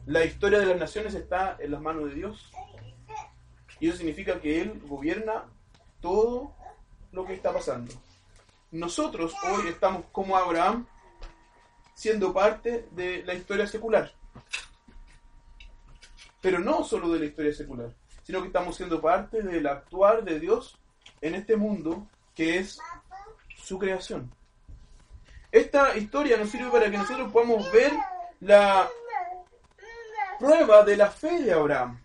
la 0.08 0.26
historia 0.26 0.60
de 0.60 0.66
las 0.66 0.80
naciones 0.80 1.14
está 1.14 1.58
en 1.60 1.72
las 1.72 1.82
manos 1.82 2.06
de 2.06 2.16
Dios. 2.16 2.52
Y 3.80 3.88
eso 3.88 3.98
significa 3.98 4.40
que 4.42 4.62
Él 4.62 4.82
gobierna 4.88 5.46
todo 6.02 6.56
lo 7.12 7.26
que 7.26 7.34
está 7.34 7.54
pasando. 7.54 7.94
Nosotros 8.72 9.34
hoy 9.44 9.68
estamos 9.68 10.06
como 10.12 10.36
Abraham 10.36 10.88
siendo 12.00 12.32
parte 12.32 12.88
de 12.92 13.24
la 13.26 13.34
historia 13.34 13.68
secular. 13.68 14.10
Pero 16.40 16.60
no 16.60 16.86
solo 16.86 17.10
de 17.10 17.20
la 17.20 17.26
historia 17.26 17.54
secular, 17.54 17.94
sino 18.24 18.40
que 18.40 18.48
estamos 18.48 18.78
siendo 18.78 19.02
parte 19.02 19.44
del 19.44 19.68
actuar 19.68 20.24
de 20.24 20.40
Dios 20.40 20.80
en 21.20 21.36
este 21.36 21.58
mundo 21.58 22.08
que 22.34 22.58
es 22.60 22.80
su 23.58 23.78
creación. 23.78 24.32
Esta 25.52 25.98
historia 25.98 26.38
nos 26.38 26.50
sirve 26.50 26.72
para 26.72 26.90
que 26.90 26.98
nosotros 26.98 27.34
podamos 27.34 27.70
ver 27.70 27.92
la 28.40 28.88
prueba 30.40 30.86
de 30.86 30.96
la 30.96 31.12
fe 31.12 31.44
de 31.44 31.52
Abraham. 31.52 32.02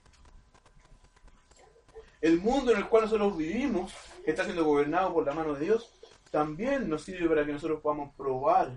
El 2.20 2.40
mundo 2.40 2.72
en 2.72 2.78
el 2.78 2.88
cual 2.88 3.04
nosotros 3.04 3.36
vivimos, 3.36 3.94
que 4.24 4.32
está 4.32 4.42
siendo 4.42 4.64
gobernado 4.64 5.14
por 5.14 5.24
la 5.24 5.34
mano 5.34 5.54
de 5.54 5.66
Dios, 5.66 5.92
también 6.32 6.88
nos 6.88 7.04
sirve 7.04 7.28
para 7.28 7.46
que 7.46 7.52
nosotros 7.52 7.80
podamos 7.80 8.12
probar 8.16 8.72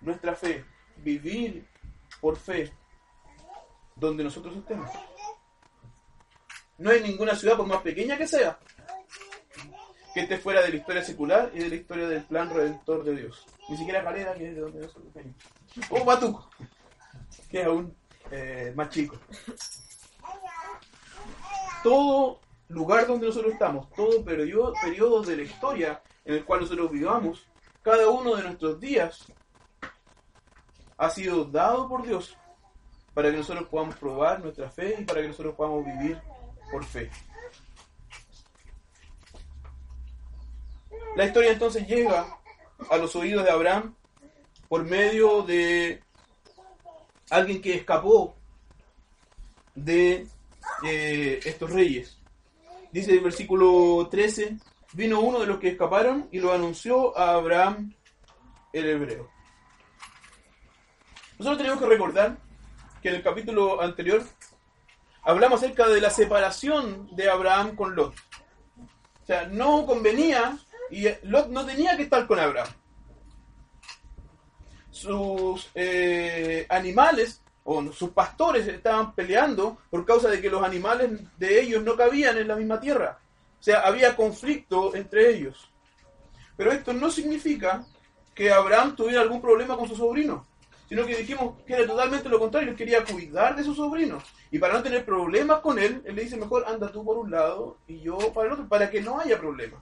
nuestra 0.00 0.34
fe, 0.34 0.64
vivir 0.96 1.66
por 2.20 2.36
fe 2.36 2.72
donde 3.96 4.24
nosotros 4.24 4.56
estemos. 4.56 4.90
No 6.78 6.90
hay 6.90 7.02
ninguna 7.02 7.34
ciudad, 7.34 7.56
por 7.56 7.66
más 7.66 7.82
pequeña 7.82 8.16
que 8.16 8.26
sea, 8.26 8.58
que 10.14 10.20
esté 10.20 10.38
fuera 10.38 10.62
de 10.62 10.70
la 10.70 10.76
historia 10.76 11.04
secular 11.04 11.50
y 11.54 11.58
de 11.58 11.68
la 11.68 11.74
historia 11.74 12.08
del 12.08 12.24
plan 12.24 12.48
redentor 12.48 13.04
de 13.04 13.16
Dios. 13.16 13.46
Ni 13.68 13.76
siquiera 13.76 14.02
Calera, 14.02 14.34
que 14.34 14.48
es 14.48 14.54
de 14.54 14.60
donde 14.60 14.80
nosotros 14.80 15.12
venimos. 15.12 15.36
O 15.90 16.04
Batuco, 16.04 16.50
que 17.50 17.60
es 17.60 17.66
aún 17.66 17.94
eh, 18.30 18.72
más 18.74 18.88
chico. 18.88 19.18
Todo 21.82 22.40
lugar 22.68 23.06
donde 23.06 23.26
nosotros 23.26 23.52
estamos, 23.52 23.90
todo 23.92 24.24
periodo, 24.24 24.72
periodo 24.82 25.22
de 25.22 25.36
la 25.36 25.42
historia 25.42 26.02
en 26.24 26.34
el 26.34 26.44
cual 26.44 26.60
nosotros 26.60 26.90
vivamos, 26.90 27.46
cada 27.82 28.08
uno 28.08 28.36
de 28.36 28.42
nuestros 28.42 28.78
días 28.80 29.26
ha 31.00 31.08
sido 31.08 31.46
dado 31.46 31.88
por 31.88 32.06
Dios 32.06 32.36
para 33.14 33.30
que 33.30 33.38
nosotros 33.38 33.66
podamos 33.68 33.96
probar 33.96 34.40
nuestra 34.40 34.70
fe 34.70 34.96
y 35.00 35.04
para 35.04 35.22
que 35.22 35.28
nosotros 35.28 35.54
podamos 35.54 35.86
vivir 35.86 36.20
por 36.70 36.84
fe. 36.84 37.10
La 41.16 41.24
historia 41.24 41.52
entonces 41.52 41.88
llega 41.88 42.38
a 42.90 42.96
los 42.98 43.16
oídos 43.16 43.44
de 43.44 43.50
Abraham 43.50 43.94
por 44.68 44.84
medio 44.84 45.42
de 45.42 46.02
alguien 47.30 47.62
que 47.62 47.76
escapó 47.76 48.36
de 49.74 50.26
eh, 50.84 51.40
estos 51.44 51.70
reyes. 51.70 52.18
Dice 52.92 53.12
el 53.12 53.20
versículo 53.20 54.06
13, 54.10 54.58
vino 54.92 55.20
uno 55.20 55.40
de 55.40 55.46
los 55.46 55.58
que 55.60 55.68
escaparon 55.68 56.28
y 56.30 56.40
lo 56.40 56.52
anunció 56.52 57.16
a 57.16 57.36
Abraham 57.36 57.94
el 58.74 58.86
hebreo. 58.86 59.39
Nosotros 61.40 61.56
tenemos 61.56 61.80
que 61.80 61.88
recordar 61.88 62.36
que 63.00 63.08
en 63.08 63.14
el 63.14 63.22
capítulo 63.22 63.80
anterior 63.80 64.22
hablamos 65.22 65.62
acerca 65.62 65.88
de 65.88 65.98
la 65.98 66.10
separación 66.10 67.08
de 67.16 67.30
Abraham 67.30 67.76
con 67.76 67.96
Lot. 67.96 68.12
O 69.22 69.26
sea, 69.26 69.46
no 69.46 69.86
convenía 69.86 70.58
y 70.90 71.06
Lot 71.22 71.48
no 71.48 71.64
tenía 71.64 71.96
que 71.96 72.02
estar 72.02 72.26
con 72.26 72.38
Abraham. 72.38 72.68
Sus 74.90 75.70
eh, 75.74 76.66
animales 76.68 77.40
o 77.64 77.90
sus 77.90 78.10
pastores 78.10 78.68
estaban 78.68 79.14
peleando 79.14 79.78
por 79.88 80.04
causa 80.04 80.28
de 80.28 80.42
que 80.42 80.50
los 80.50 80.62
animales 80.62 81.22
de 81.38 81.62
ellos 81.62 81.82
no 81.82 81.96
cabían 81.96 82.36
en 82.36 82.48
la 82.48 82.56
misma 82.56 82.78
tierra. 82.78 83.18
O 83.58 83.62
sea, 83.62 83.80
había 83.80 84.14
conflicto 84.14 84.94
entre 84.94 85.30
ellos. 85.30 85.70
Pero 86.58 86.70
esto 86.70 86.92
no 86.92 87.10
significa 87.10 87.86
que 88.34 88.52
Abraham 88.52 88.94
tuviera 88.94 89.22
algún 89.22 89.40
problema 89.40 89.74
con 89.78 89.88
su 89.88 89.96
sobrino 89.96 90.49
sino 90.90 91.06
que 91.06 91.18
dijimos 91.18 91.54
que 91.64 91.74
era 91.74 91.86
totalmente 91.86 92.28
lo 92.28 92.40
contrario, 92.40 92.70
él 92.72 92.76
quería 92.76 93.04
cuidar 93.04 93.54
de 93.54 93.62
su 93.62 93.76
sobrino. 93.76 94.18
Y 94.50 94.58
para 94.58 94.74
no 94.74 94.82
tener 94.82 95.04
problemas 95.04 95.60
con 95.60 95.78
él, 95.78 96.02
él 96.04 96.16
le 96.16 96.24
dice, 96.24 96.36
mejor 96.36 96.64
anda 96.66 96.90
tú 96.90 97.04
por 97.04 97.16
un 97.16 97.30
lado 97.30 97.78
y 97.86 98.00
yo 98.00 98.18
para 98.32 98.48
el 98.48 98.54
otro, 98.54 98.68
para 98.68 98.90
que 98.90 99.00
no 99.00 99.20
haya 99.20 99.38
problemas. 99.38 99.80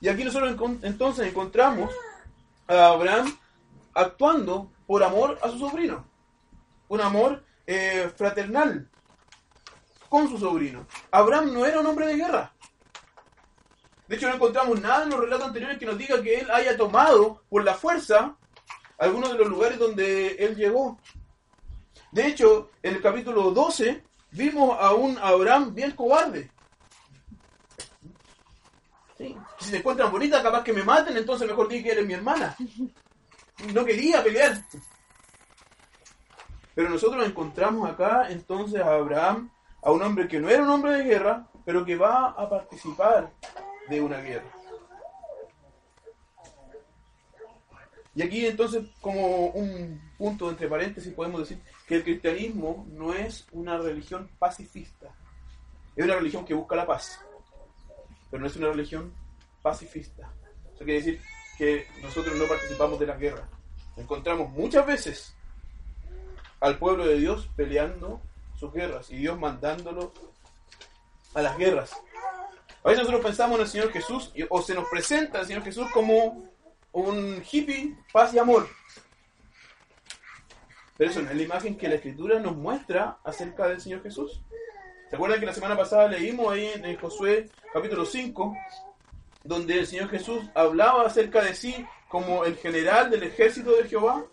Y 0.00 0.06
aquí 0.06 0.22
nosotros 0.22 0.56
entonces 0.82 1.26
encontramos 1.26 1.92
a 2.68 2.86
Abraham 2.86 3.36
actuando 3.92 4.70
por 4.86 5.02
amor 5.02 5.40
a 5.42 5.50
su 5.50 5.58
sobrino. 5.58 6.06
Un 6.86 7.00
amor 7.00 7.42
eh, 7.66 8.12
fraternal 8.16 8.88
con 10.08 10.28
su 10.28 10.38
sobrino. 10.38 10.86
Abraham 11.10 11.52
no 11.52 11.66
era 11.66 11.80
un 11.80 11.86
hombre 11.86 12.06
de 12.06 12.14
guerra. 12.14 12.52
De 14.06 14.14
hecho, 14.14 14.28
no 14.28 14.36
encontramos 14.36 14.80
nada 14.80 15.02
en 15.02 15.10
los 15.10 15.18
relatos 15.18 15.48
anteriores 15.48 15.78
que 15.78 15.86
nos 15.86 15.98
diga 15.98 16.22
que 16.22 16.38
él 16.38 16.50
haya 16.52 16.76
tomado 16.76 17.42
por 17.48 17.64
la 17.64 17.74
fuerza 17.74 18.36
algunos 19.00 19.32
de 19.32 19.38
los 19.38 19.48
lugares 19.48 19.78
donde 19.78 20.32
él 20.34 20.54
llegó. 20.54 20.98
De 22.12 22.26
hecho, 22.26 22.70
en 22.82 22.96
el 22.96 23.02
capítulo 23.02 23.50
12 23.50 24.04
vimos 24.32 24.76
a 24.78 24.94
un 24.94 25.18
Abraham 25.18 25.74
bien 25.74 25.92
cobarde. 25.92 26.50
Si 29.16 29.70
se 29.70 29.78
encuentran 29.78 30.12
bonitas, 30.12 30.42
capaz 30.42 30.62
que 30.62 30.72
me 30.72 30.82
maten, 30.82 31.16
entonces 31.16 31.48
mejor 31.48 31.68
di 31.68 31.82
que 31.82 31.92
eres 31.92 32.06
mi 32.06 32.14
hermana. 32.14 32.56
No 33.74 33.84
quería 33.84 34.22
pelear. 34.22 34.64
Pero 36.74 36.88
nosotros 36.88 37.26
encontramos 37.26 37.88
acá 37.90 38.30
entonces 38.30 38.80
a 38.80 38.94
Abraham, 38.94 39.50
a 39.82 39.92
un 39.92 40.02
hombre 40.02 40.28
que 40.28 40.40
no 40.40 40.48
era 40.48 40.62
un 40.62 40.70
hombre 40.70 40.92
de 40.92 41.04
guerra, 41.04 41.46
pero 41.64 41.84
que 41.84 41.96
va 41.96 42.28
a 42.28 42.48
participar 42.48 43.30
de 43.88 44.00
una 44.00 44.18
guerra. 44.18 44.59
Y 48.14 48.22
aquí 48.22 48.44
entonces, 48.46 48.84
como 49.00 49.46
un 49.48 50.00
punto 50.18 50.50
entre 50.50 50.68
paréntesis, 50.68 51.12
podemos 51.12 51.40
decir 51.40 51.62
que 51.86 51.96
el 51.96 52.04
cristianismo 52.04 52.86
no 52.90 53.14
es 53.14 53.46
una 53.52 53.78
religión 53.78 54.28
pacifista. 54.38 55.14
Es 55.94 56.04
una 56.04 56.16
religión 56.16 56.44
que 56.44 56.54
busca 56.54 56.76
la 56.76 56.86
paz, 56.86 57.20
pero 58.30 58.40
no 58.40 58.46
es 58.46 58.56
una 58.56 58.68
religión 58.68 59.12
pacifista. 59.62 60.32
Eso 60.74 60.84
quiere 60.84 60.94
decir 60.94 61.20
que 61.56 61.86
nosotros 62.02 62.36
no 62.36 62.46
participamos 62.46 62.98
de 62.98 63.06
la 63.06 63.16
guerra. 63.16 63.48
Encontramos 63.96 64.50
muchas 64.50 64.86
veces 64.86 65.34
al 66.60 66.78
pueblo 66.78 67.06
de 67.06 67.18
Dios 67.18 67.48
peleando 67.54 68.20
sus 68.58 68.72
guerras 68.72 69.10
y 69.10 69.16
Dios 69.16 69.38
mandándolo 69.38 70.12
a 71.34 71.42
las 71.42 71.56
guerras. 71.58 71.92
A 72.82 72.88
veces 72.88 73.04
nosotros 73.04 73.24
pensamos 73.24 73.56
en 73.56 73.62
el 73.62 73.68
Señor 73.68 73.92
Jesús 73.92 74.32
o 74.48 74.62
se 74.62 74.74
nos 74.74 74.88
presenta 74.88 75.40
el 75.40 75.46
Señor 75.46 75.62
Jesús 75.62 75.86
como 75.92 76.44
un 76.92 77.42
hippie, 77.50 77.96
paz 78.12 78.34
y 78.34 78.38
amor. 78.38 78.68
Pero 80.96 81.10
eso 81.10 81.22
no 81.22 81.30
es 81.30 81.36
la 81.36 81.42
imagen 81.42 81.76
que 81.76 81.88
la 81.88 81.94
escritura 81.94 82.38
nos 82.38 82.56
muestra 82.56 83.18
acerca 83.24 83.68
del 83.68 83.80
Señor 83.80 84.02
Jesús. 84.02 84.42
¿Se 85.08 85.16
acuerdan 85.16 85.40
que 85.40 85.46
la 85.46 85.54
semana 85.54 85.76
pasada 85.76 86.08
leímos 86.08 86.52
ahí 86.52 86.70
en 86.74 86.96
Josué 86.98 87.50
capítulo 87.72 88.04
5, 88.04 88.54
donde 89.42 89.78
el 89.78 89.86
Señor 89.86 90.08
Jesús 90.10 90.42
hablaba 90.54 91.06
acerca 91.06 91.42
de 91.42 91.54
sí 91.54 91.86
como 92.08 92.44
el 92.44 92.56
general 92.56 93.10
del 93.10 93.22
ejército 93.22 93.72
de 93.72 93.88
Jehová? 93.88 94.24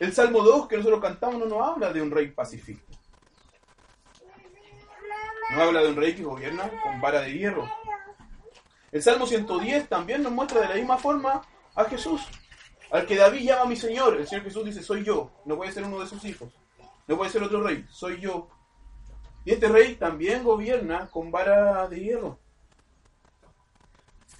El 0.00 0.12
Salmo 0.12 0.42
2 0.42 0.66
que 0.66 0.76
nosotros 0.76 1.00
cantamos 1.00 1.38
no 1.38 1.46
nos 1.46 1.68
habla 1.68 1.92
de 1.92 2.02
un 2.02 2.10
rey 2.10 2.30
pacífico. 2.30 2.82
No 5.52 5.62
habla 5.62 5.82
de 5.82 5.88
un 5.88 5.96
rey 5.96 6.14
que 6.14 6.24
gobierna 6.24 6.70
con 6.82 7.00
vara 7.00 7.20
de 7.20 7.32
hierro. 7.32 7.70
El 8.94 9.02
Salmo 9.02 9.26
110 9.26 9.88
también 9.88 10.22
nos 10.22 10.30
muestra 10.30 10.60
de 10.60 10.68
la 10.68 10.76
misma 10.76 10.96
forma 10.96 11.42
a 11.74 11.84
Jesús, 11.86 12.22
Al 12.92 13.04
que 13.06 13.16
David 13.16 13.40
llama 13.40 13.64
mi 13.64 13.74
Señor, 13.74 14.16
el 14.16 14.28
Señor 14.28 14.44
Jesús 14.44 14.64
dice, 14.64 14.84
soy 14.84 15.02
yo. 15.02 15.32
No 15.44 15.56
puede 15.56 15.72
ser 15.72 15.82
uno 15.82 15.98
de 15.98 16.06
sus 16.06 16.24
hijos. 16.24 16.52
No 17.08 17.16
puede 17.16 17.28
ser 17.28 17.42
otro 17.42 17.60
rey, 17.60 17.84
soy 17.90 18.20
yo. 18.20 18.48
Y 19.44 19.50
este 19.50 19.66
rey 19.66 19.96
también 19.96 20.44
gobierna 20.44 21.10
con 21.10 21.32
vara 21.32 21.88
de 21.88 21.98
hierro. 21.98 22.38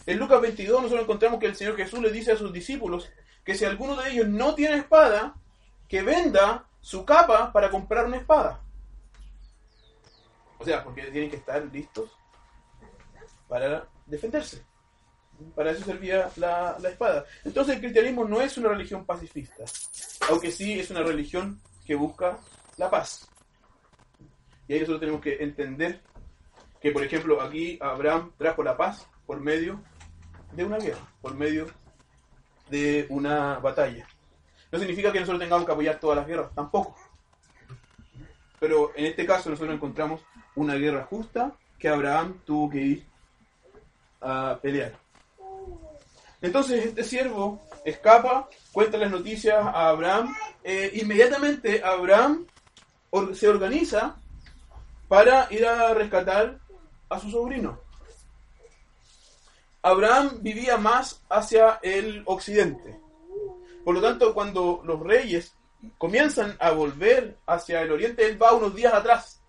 En 0.07 0.21
Lucas 0.21 0.41
22 0.41 0.83
nosotros 0.83 1.03
encontramos 1.03 1.41
que 1.41 1.47
el 1.47 1.57
Señor 1.57 1.77
Jesús 1.77 1.99
le 1.99 2.13
dice 2.13 2.31
a 2.31 2.37
sus 2.37 2.53
discípulos 2.53 3.11
que 3.45 3.57
si 3.57 3.65
alguno 3.65 3.97
de 3.97 4.13
ellos 4.13 4.29
no 4.29 4.55
tiene 4.55 4.77
espada, 4.77 5.35
que 5.89 6.03
venda 6.03 6.69
su 6.81 7.05
capa 7.05 7.53
para 7.53 7.71
comprar 7.71 8.07
una 8.07 8.19
espada. 8.19 8.61
O 10.61 10.65
sea, 10.65 10.85
porque 10.85 11.03
tienen 11.11 11.29
que 11.29 11.37
estar 11.37 11.61
listos 11.73 12.17
para 13.49 13.89
defenderse. 14.07 14.65
Para 15.55 15.73
eso 15.73 15.85
servía 15.85 16.31
la, 16.37 16.77
la, 16.81 16.89
espada. 16.89 17.25
Entonces 17.45 17.75
el 17.75 17.81
cristianismo 17.81 18.25
no 18.25 18.41
es 18.41 18.57
una 18.57 18.69
religión 18.69 19.05
pacifista, 19.05 19.65
aunque 20.31 20.51
sí 20.51 20.79
es 20.79 20.91
una 20.91 21.03
religión 21.03 21.61
que 21.85 21.97
busca 21.97 22.39
la 22.77 22.89
paz. 22.89 23.29
Y 24.69 24.75
ahí 24.75 24.81
nosotros 24.81 25.01
tenemos 25.01 25.21
que 25.21 25.43
entender 25.43 26.01
que, 26.81 26.93
por 26.93 27.03
ejemplo, 27.03 27.41
aquí 27.41 27.79
Abraham 27.81 28.33
trajo 28.39 28.63
la 28.63 28.77
paz 28.77 29.07
por 29.27 29.41
medio 29.41 29.83
de 30.53 30.65
una 30.65 30.79
guerra, 30.79 31.13
por 31.21 31.35
medio 31.35 31.67
de 32.71 33.07
una 33.09 33.59
batalla. 33.59 34.07
No 34.71 34.79
significa 34.79 35.13
que 35.13 35.21
nosotros 35.21 35.41
tengamos 35.41 35.67
que 35.67 35.73
apoyar 35.73 36.01
todas 36.01 36.17
las 36.17 36.27
guerras, 36.27 36.55
tampoco. 36.55 36.97
Pero 38.61 38.93
en 38.97 39.07
este 39.07 39.27
caso 39.27 39.51
nosotros 39.51 39.75
encontramos 39.75 40.23
una 40.55 40.75
guerra 40.75 41.05
justa 41.05 41.53
que 41.79 41.89
Abraham 41.89 42.41
tuvo 42.45 42.71
que 42.71 42.81
ir 42.81 43.07
a 44.25 44.59
pelear. 44.61 44.93
Entonces 46.41 46.87
este 46.87 47.05
siervo 47.05 47.63
escapa, 47.85 48.49
cuenta 48.73 48.99
las 48.99 49.11
noticias 49.11 49.57
a 49.57 49.89
Abraham. 49.89 50.35
Eh, 50.63 50.91
inmediatamente 50.95 51.83
Abraham 51.83 52.47
se 53.33 53.49
organiza 53.49 54.17
para 55.09 55.47
ir 55.51 55.67
a 55.67 55.95
rescatar 55.95 56.59
a 57.09 57.19
su 57.21 57.31
sobrino. 57.31 57.79
Abraham 59.83 60.39
vivía 60.41 60.79
más 60.79 61.23
hacia 61.29 61.79
el 61.83 62.23
occidente. 62.27 62.99
Por 63.85 63.95
lo 63.95 64.01
tanto, 64.01 64.33
cuando 64.33 64.81
los 64.85 64.99
reyes 65.01 65.55
comienzan 65.99 66.57
a 66.59 66.71
volver 66.71 67.37
hacia 67.47 67.83
el 67.83 67.93
oriente, 67.93 68.27
él 68.27 68.43
va 68.43 68.55
unos 68.55 68.75
días 68.75 68.95
atrás. 68.95 69.43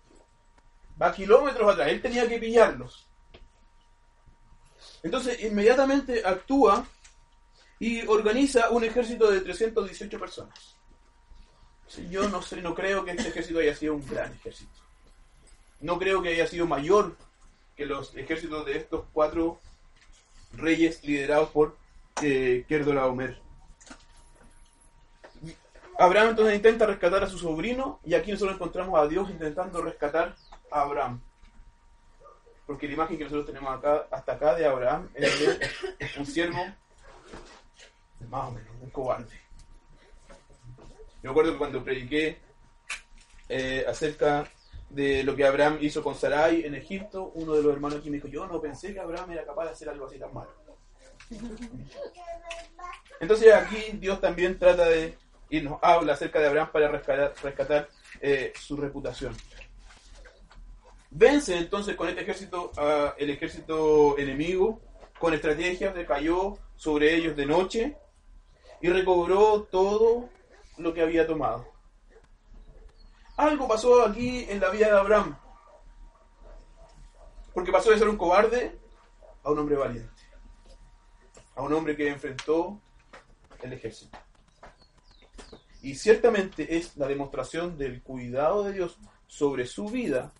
Va 1.00 1.12
kilómetros 1.12 1.72
atrás. 1.72 1.88
Él 1.88 2.02
tenía 2.02 2.28
que 2.28 2.38
pillarlos. 2.38 3.05
Entonces, 5.02 5.42
inmediatamente 5.42 6.22
actúa 6.24 6.86
y 7.78 8.06
organiza 8.06 8.70
un 8.70 8.84
ejército 8.84 9.30
de 9.30 9.40
318 9.40 10.18
personas. 10.18 10.76
Yo 12.10 12.28
no 12.28 12.42
sé, 12.42 12.60
no 12.62 12.74
creo 12.74 13.04
que 13.04 13.12
este 13.12 13.28
ejército 13.28 13.60
haya 13.60 13.74
sido 13.74 13.94
un 13.94 14.06
gran 14.06 14.32
ejército. 14.32 14.80
No 15.80 15.98
creo 15.98 16.22
que 16.22 16.30
haya 16.30 16.46
sido 16.46 16.66
mayor 16.66 17.16
que 17.76 17.86
los 17.86 18.16
ejércitos 18.16 18.64
de 18.66 18.78
estos 18.78 19.04
cuatro 19.12 19.60
reyes 20.54 21.04
liderados 21.04 21.50
por 21.50 21.76
eh, 22.22 22.64
Omer. 23.04 23.38
Abraham 25.98 26.30
entonces 26.30 26.56
intenta 26.56 26.86
rescatar 26.86 27.24
a 27.24 27.28
su 27.28 27.38
sobrino 27.38 28.00
y 28.04 28.14
aquí 28.14 28.30
nosotros 28.30 28.56
encontramos 28.56 28.98
a 28.98 29.06
Dios 29.06 29.30
intentando 29.30 29.80
rescatar 29.80 30.34
a 30.70 30.82
Abraham. 30.82 31.20
Porque 32.66 32.88
la 32.88 32.94
imagen 32.94 33.16
que 33.16 33.24
nosotros 33.24 33.46
tenemos 33.46 33.78
acá, 33.78 34.06
hasta 34.10 34.32
acá 34.32 34.54
de 34.56 34.66
Abraham 34.66 35.08
es 35.14 35.40
de 35.40 35.70
un 36.18 36.26
siervo, 36.26 36.64
más 38.28 38.48
o 38.48 38.52
menos, 38.52 38.70
un 38.80 38.90
cobarde. 38.90 39.40
Yo 41.22 41.30
recuerdo 41.30 41.52
que 41.52 41.58
cuando 41.58 41.84
prediqué 41.84 42.38
eh, 43.48 43.84
acerca 43.88 44.50
de 44.90 45.22
lo 45.24 45.34
que 45.34 45.44
Abraham 45.44 45.78
hizo 45.80 46.02
con 46.02 46.14
Sarai 46.14 46.64
en 46.64 46.74
Egipto, 46.74 47.30
uno 47.34 47.54
de 47.54 47.62
los 47.62 47.72
hermanos 47.72 47.98
aquí 47.98 48.10
me 48.10 48.16
dijo, 48.16 48.28
yo 48.28 48.46
no 48.46 48.60
pensé 48.60 48.92
que 48.92 49.00
Abraham 49.00 49.32
era 49.32 49.44
capaz 49.44 49.66
de 49.66 49.70
hacer 49.70 49.88
algo 49.88 50.06
así 50.06 50.18
tan 50.18 50.32
malo. 50.32 50.50
Entonces 53.20 53.52
aquí 53.54 53.92
Dios 53.94 54.20
también 54.20 54.58
trata 54.58 54.86
de, 54.86 55.16
y 55.50 55.60
nos 55.60 55.78
habla 55.82 56.12
acerca 56.12 56.40
de 56.40 56.48
Abraham 56.48 56.70
para 56.72 56.88
rescatar, 56.88 57.88
eh, 58.20 58.52
su 58.58 58.76
reputación. 58.76 59.36
Vence 61.10 61.56
entonces 61.56 61.96
con 61.96 62.08
este 62.08 62.22
ejército 62.22 62.72
el 63.16 63.30
ejército 63.30 64.18
enemigo, 64.18 64.80
con 65.18 65.34
estrategias, 65.34 65.94
cayó 66.06 66.58
sobre 66.74 67.14
ellos 67.14 67.36
de 67.36 67.46
noche 67.46 67.96
y 68.80 68.88
recobró 68.88 69.62
todo 69.62 70.28
lo 70.76 70.92
que 70.92 71.02
había 71.02 71.26
tomado. 71.26 71.66
Algo 73.36 73.68
pasó 73.68 74.04
aquí 74.04 74.46
en 74.48 74.60
la 74.60 74.70
vida 74.70 74.86
de 74.86 74.98
Abraham. 74.98 75.38
Porque 77.52 77.72
pasó 77.72 77.90
de 77.90 77.98
ser 77.98 78.08
un 78.08 78.16
cobarde 78.16 78.78
a 79.42 79.50
un 79.50 79.58
hombre 79.58 79.76
valiente. 79.76 80.22
A 81.54 81.62
un 81.62 81.72
hombre 81.72 81.96
que 81.96 82.08
enfrentó 82.08 82.80
el 83.62 83.72
ejército. 83.72 84.18
Y 85.82 85.94
ciertamente 85.94 86.76
es 86.76 86.96
la 86.96 87.06
demostración 87.06 87.78
del 87.78 88.02
cuidado 88.02 88.64
de 88.64 88.72
Dios 88.72 88.98
sobre 89.26 89.66
su 89.66 89.86
vida 89.86 90.32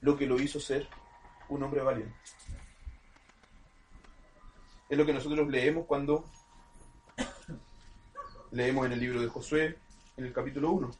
lo 0.00 0.16
que 0.16 0.26
lo 0.26 0.40
hizo 0.40 0.60
ser 0.60 0.88
un 1.48 1.62
hombre 1.62 1.82
valiente. 1.82 2.16
Es 4.88 4.96
lo 4.96 5.04
que 5.04 5.12
nosotros 5.12 5.48
leemos 5.48 5.86
cuando 5.86 6.24
leemos 8.52 8.86
en 8.86 8.92
el 8.92 9.00
libro 9.00 9.20
de 9.20 9.28
Josué, 9.28 9.78
en 10.16 10.24
el 10.24 10.32
capítulo 10.32 10.70
1. 10.70 10.90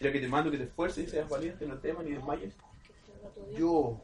Mira 0.00 0.12
que 0.12 0.20
te 0.20 0.28
mando 0.28 0.50
que 0.50 0.58
te 0.58 0.64
esfuerces 0.64 1.08
y 1.08 1.10
seas 1.10 1.28
valiente, 1.28 1.66
no 1.66 1.78
temas 1.78 2.04
ni 2.04 2.12
desmayes. 2.12 2.54
Yo, 3.56 4.00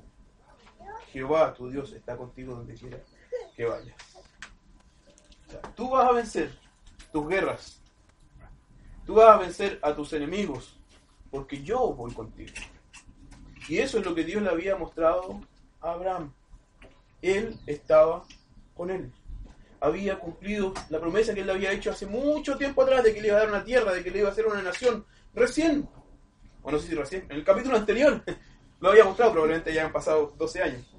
Jehová, 1.12 1.54
tu 1.54 1.70
Dios, 1.70 1.92
está 1.92 2.16
contigo 2.16 2.54
donde 2.54 2.74
quiera 2.74 2.98
que 3.54 3.64
vayas. 3.64 3.96
tú 5.76 5.90
vas 5.90 6.08
a 6.08 6.12
vencer 6.12 6.50
tus 7.12 7.28
guerras. 7.28 7.83
Tú 9.06 9.14
vas 9.14 9.36
a 9.36 9.38
vencer 9.38 9.78
a 9.82 9.94
tus 9.94 10.12
enemigos, 10.12 10.76
porque 11.30 11.62
yo 11.62 11.92
voy 11.92 12.12
contigo. 12.12 12.52
Y 13.68 13.78
eso 13.78 13.98
es 13.98 14.04
lo 14.04 14.14
que 14.14 14.24
Dios 14.24 14.42
le 14.42 14.50
había 14.50 14.76
mostrado 14.76 15.40
a 15.80 15.92
Abraham. 15.92 16.32
Él 17.22 17.58
estaba 17.66 18.24
con 18.74 18.90
él. 18.90 19.12
Había 19.80 20.18
cumplido 20.18 20.72
la 20.88 21.00
promesa 21.00 21.34
que 21.34 21.40
él 21.40 21.46
le 21.46 21.52
había 21.52 21.72
hecho 21.72 21.90
hace 21.90 22.06
mucho 22.06 22.56
tiempo 22.56 22.82
atrás 22.82 23.04
de 23.04 23.14
que 23.14 23.20
le 23.20 23.28
iba 23.28 23.36
a 23.36 23.40
dar 23.40 23.48
una 23.48 23.64
tierra, 23.64 23.92
de 23.92 24.02
que 24.02 24.10
le 24.10 24.20
iba 24.20 24.28
a 24.28 24.32
hacer 24.32 24.46
una 24.46 24.62
nación, 24.62 25.04
Recién, 25.34 25.88
o 26.62 26.70
no 26.70 26.78
sé 26.78 26.88
si 26.88 26.94
recién, 26.94 27.24
en 27.28 27.36
el 27.36 27.44
capítulo 27.44 27.76
anterior 27.76 28.22
lo 28.80 28.90
había 28.90 29.04
mostrado, 29.04 29.32
probablemente 29.32 29.74
ya 29.74 29.86
han 29.86 29.92
pasado 29.92 30.32
12 30.38 30.62
años. 30.62 30.94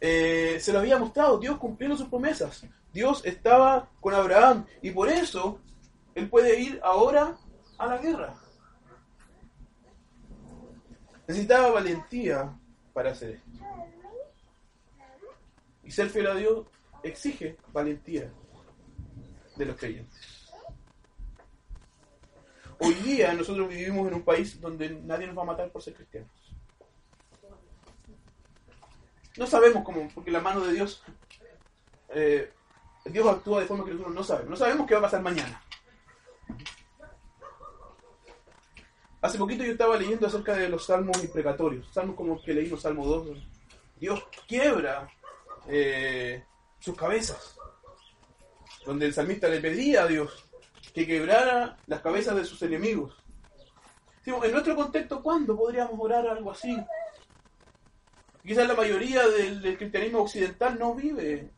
Eh, 0.00 0.58
se 0.60 0.72
lo 0.72 0.80
había 0.80 0.98
mostrado, 0.98 1.38
Dios 1.38 1.58
cumpliendo 1.58 1.96
sus 1.96 2.08
promesas. 2.08 2.66
Dios 2.92 3.22
estaba 3.24 3.88
con 4.00 4.12
Abraham 4.12 4.66
y 4.82 4.90
por 4.90 5.08
eso 5.08 5.60
él 6.14 6.28
puede 6.28 6.60
ir 6.60 6.80
ahora 6.82 7.36
a 7.78 7.86
la 7.86 7.98
guerra. 7.98 8.34
Necesitaba 11.26 11.70
valentía 11.70 12.56
para 12.92 13.10
hacer 13.10 13.30
esto. 13.30 13.50
Y 15.82 15.90
ser 15.90 16.08
fiel 16.08 16.26
a 16.28 16.34
Dios 16.34 16.66
exige 17.02 17.56
valentía 17.72 18.30
de 19.56 19.64
los 19.64 19.76
creyentes. 19.76 20.50
Hoy 22.78 22.94
día 22.94 23.32
nosotros 23.34 23.68
vivimos 23.68 24.08
en 24.08 24.14
un 24.14 24.22
país 24.22 24.60
donde 24.60 24.90
nadie 24.90 25.26
nos 25.26 25.38
va 25.38 25.42
a 25.42 25.46
matar 25.46 25.70
por 25.70 25.82
ser 25.82 25.94
cristianos. 25.94 26.30
No 29.36 29.46
sabemos 29.46 29.82
cómo, 29.84 30.08
porque 30.14 30.30
la 30.30 30.40
mano 30.40 30.60
de 30.60 30.72
Dios, 30.74 31.02
eh, 32.10 32.52
Dios 33.06 33.26
actúa 33.26 33.60
de 33.60 33.66
forma 33.66 33.84
que 33.84 33.90
nosotros 33.90 34.14
no 34.14 34.22
sabemos. 34.22 34.50
No 34.50 34.56
sabemos 34.56 34.86
qué 34.86 34.94
va 34.94 35.00
a 35.00 35.04
pasar 35.04 35.22
mañana. 35.22 35.60
Hace 39.24 39.38
poquito 39.38 39.64
yo 39.64 39.72
estaba 39.72 39.96
leyendo 39.96 40.26
acerca 40.26 40.52
de 40.52 40.68
los 40.68 40.84
salmos 40.84 41.24
imprecatorios, 41.24 41.88
salmos 41.90 42.14
como 42.14 42.42
que 42.42 42.52
leímos 42.52 42.82
Salmo 42.82 43.06
2. 43.06 43.38
Dios 43.98 44.22
quiebra 44.46 45.08
eh, 45.66 46.44
sus 46.78 46.94
cabezas, 46.94 47.56
donde 48.84 49.06
el 49.06 49.14
salmista 49.14 49.48
le 49.48 49.62
pedía 49.62 50.02
a 50.02 50.06
Dios 50.08 50.44
que 50.92 51.06
quebrara 51.06 51.78
las 51.86 52.02
cabezas 52.02 52.36
de 52.36 52.44
sus 52.44 52.60
enemigos. 52.64 53.16
en 54.26 54.52
nuestro 54.52 54.76
contexto, 54.76 55.22
¿cuándo 55.22 55.56
podríamos 55.56 55.98
orar 55.98 56.26
algo 56.26 56.50
así? 56.50 56.76
Quizás 58.42 58.68
la 58.68 58.74
mayoría 58.74 59.26
del, 59.26 59.78
cristianismo 59.78 60.18
occidental 60.18 60.78
no 60.78 60.94
vive 60.94 61.50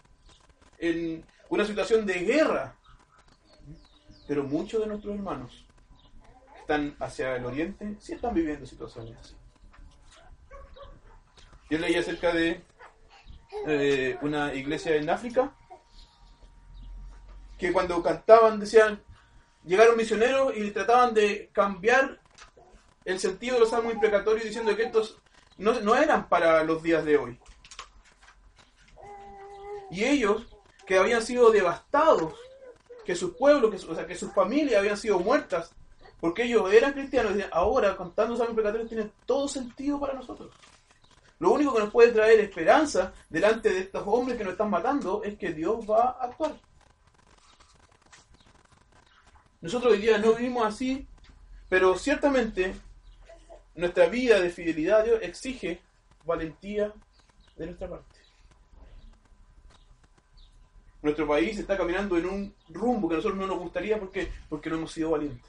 en 0.79 1.27
una 1.49 1.65
situación 1.65 2.07
de 2.07 2.15
guerra, 2.15 2.77
pero 4.29 4.45
muchos 4.45 4.81
de 4.81 4.87
nuestros 4.87 5.17
hermanos 5.17 5.66
están 6.67 6.97
hacia 6.99 7.37
el 7.37 7.45
oriente, 7.45 7.95
sí 8.01 8.15
están 8.15 8.35
viviendo 8.35 8.67
situaciones 8.67 9.17
así. 9.17 9.37
Yo 11.71 11.79
leí 11.79 11.95
acerca 11.95 12.33
de 12.33 12.61
eh, 13.69 14.19
una 14.21 14.53
iglesia 14.53 14.97
en 14.97 15.09
África, 15.09 15.55
que 17.57 17.73
cuando 17.73 18.03
cantaban 18.03 18.59
decían, 18.59 19.01
llegaron 19.65 19.97
misioneros 19.97 20.57
y 20.57 20.73
trataban 20.73 21.15
de 21.15 21.51
cambiar 21.53 22.21
el 23.05 23.21
sentido 23.21 23.55
de 23.55 23.61
los 23.61 23.71
salmos 23.71 23.95
imprecatorios 23.95 24.45
diciendo 24.45 24.75
que 24.75 24.83
estos 24.83 25.19
no, 25.59 25.79
no 25.81 25.95
eran 25.95 26.29
para 26.29 26.65
los 26.65 26.83
días 26.83 27.05
de 27.05 27.17
hoy. 27.17 27.41
Y 29.93 30.03
ellos, 30.03 30.49
que 30.85 30.99
habían 30.99 31.23
sido 31.23 31.53
devastados, 31.53 32.35
que 33.05 33.15
sus 33.15 33.37
pueblos, 33.37 33.71
que, 33.71 33.93
o 33.93 33.95
sea, 33.95 34.05
que 34.05 34.17
sus 34.17 34.33
familias 34.35 34.81
habían 34.81 34.97
sido 34.97 35.21
muertas, 35.21 35.76
porque 36.21 36.45
ellos 36.45 36.73
eran 36.73 36.93
cristianos, 36.93 37.35
ahora 37.53 37.97
contando 37.97 38.37
salmos 38.37 38.51
imprecatorios 38.51 38.89
tiene 38.89 39.11
todo 39.27 39.49
sentido 39.49 40.01
para 40.01 40.15
nosotros. 40.15 40.51
Lo 41.39 41.51
único 41.51 41.75
que 41.75 41.81
nos 41.81 41.93
puede 41.93 42.13
traer 42.13 42.41
esperanza 42.41 43.13
delante 43.29 43.69
de 43.69 43.81
estos 43.81 44.03
hombres 44.07 44.39
que 44.39 44.45
nos 44.45 44.53
están 44.53 44.71
matando 44.71 45.23
es 45.23 45.37
que 45.37 45.53
Dios 45.53 45.85
va 45.89 46.17
a 46.19 46.25
actuar. 46.25 46.55
Nosotros 49.61 49.93
hoy 49.93 49.99
día 49.99 50.19
no 50.19 50.33
vivimos 50.33 50.65
así, 50.65 51.07
pero 51.69 51.97
ciertamente 51.99 52.75
nuestra 53.75 54.07
vida 54.07 54.41
de 54.41 54.49
fidelidad 54.49 55.01
a 55.01 55.05
Dios 55.05 55.19
exige 55.23 55.83
valentía 56.25 56.93
de 57.57 57.67
nuestra 57.67 57.89
parte. 57.89 58.21
Nuestro 61.03 61.27
país 61.27 61.59
está 61.59 61.77
caminando 61.77 62.17
en 62.17 62.27
un 62.27 62.55
rumbo 62.69 63.09
que 63.09 63.15
a 63.15 63.19
nosotros 63.19 63.39
no 63.39 63.47
nos 63.47 63.59
gustaría 63.59 63.99
porque, 63.99 64.33
porque 64.49 64.71
no 64.71 64.77
hemos 64.77 64.93
sido 64.93 65.11
valientes. 65.11 65.45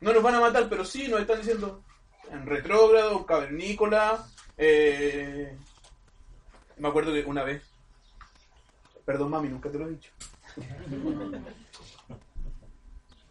No 0.00 0.12
nos 0.12 0.22
van 0.22 0.34
a 0.34 0.40
matar, 0.40 0.68
pero 0.68 0.84
sí 0.84 1.08
nos 1.08 1.20
están 1.20 1.38
diciendo 1.38 1.82
en 2.30 2.46
retrógrado, 2.46 3.24
cavernícola. 3.24 4.26
Eh, 4.56 5.56
me 6.78 6.88
acuerdo 6.88 7.12
que 7.12 7.24
una 7.24 7.44
vez, 7.44 7.62
perdón 9.04 9.30
mami, 9.30 9.48
nunca 9.48 9.70
te 9.70 9.78
lo 9.78 9.86
he 9.86 9.90
dicho. 9.90 10.10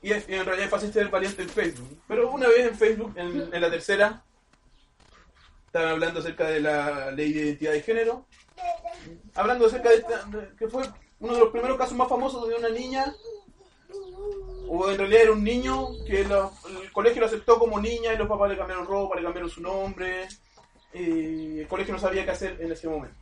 Y, 0.01 0.11
en 0.13 0.45
realidad 0.45 0.69
fácil 0.69 0.93
ser 0.93 1.09
valiente 1.09 1.41
en 1.41 1.49
Facebook. 1.49 1.99
Pero 2.07 2.31
una 2.31 2.47
vez 2.47 2.67
en 2.67 2.77
Facebook, 2.77 3.13
en, 3.15 3.59
la 3.59 3.71
tercera, 3.71 4.23
estaban 5.65 5.89
hablando 5.89 6.19
acerca 6.19 6.47
de 6.47 6.59
la 6.59 7.09
ley 7.09 7.33
de 7.33 7.41
identidad 7.41 7.71
de 7.71 7.81
género. 7.81 8.25
Hablando 9.33 9.65
acerca 9.65 9.89
de, 9.89 10.05
que 10.59 10.67
fue 10.67 10.83
uno 11.19 11.33
de 11.33 11.39
los 11.39 11.49
primeros 11.49 11.77
casos 11.77 11.97
más 11.97 12.07
famosos 12.07 12.47
de 12.47 12.53
una 12.53 12.69
niña, 12.69 13.15
o 14.67 14.89
en 14.89 14.97
realidad 14.97 15.21
era 15.23 15.31
un 15.31 15.43
niño 15.43 15.89
que 16.05 16.21
el 16.21 16.91
colegio 16.91 17.21
lo 17.21 17.27
aceptó 17.27 17.59
como 17.59 17.79
niña 17.79 18.13
y 18.13 18.17
los 18.17 18.27
papás 18.27 18.49
le 18.49 18.57
cambiaron 18.57 18.87
ropa, 18.87 19.15
le 19.15 19.23
cambiaron 19.23 19.49
su 19.49 19.61
nombre. 19.61 20.27
Y 20.93 21.59
el 21.59 21.67
colegio 21.67 21.93
no 21.93 21.99
sabía 21.99 22.23
qué 22.23 22.31
hacer 22.31 22.61
en 22.61 22.71
ese 22.71 22.87
momento. 22.87 23.17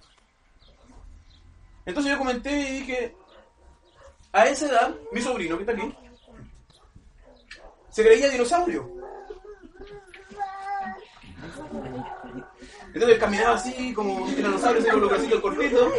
Entonces 1.86 2.12
yo 2.12 2.18
comenté 2.18 2.52
y 2.52 2.80
dije, 2.80 3.16
a 4.32 4.46
esa 4.46 4.68
edad, 4.68 4.96
mi 5.12 5.22
sobrino 5.22 5.58
que 5.58 5.64
está 5.64 5.74
aquí, 5.74 5.94
se 7.90 8.04
creía 8.04 8.30
dinosaurio. 8.30 8.90
Entonces 12.94 13.18
caminaba 13.18 13.56
así 13.56 13.94
como 13.94 14.16
un 14.16 14.36
dinosaurio, 14.36 14.92
con 14.92 15.02
los 15.02 15.10
bracitos 15.10 15.42
cortitos. 15.42 15.94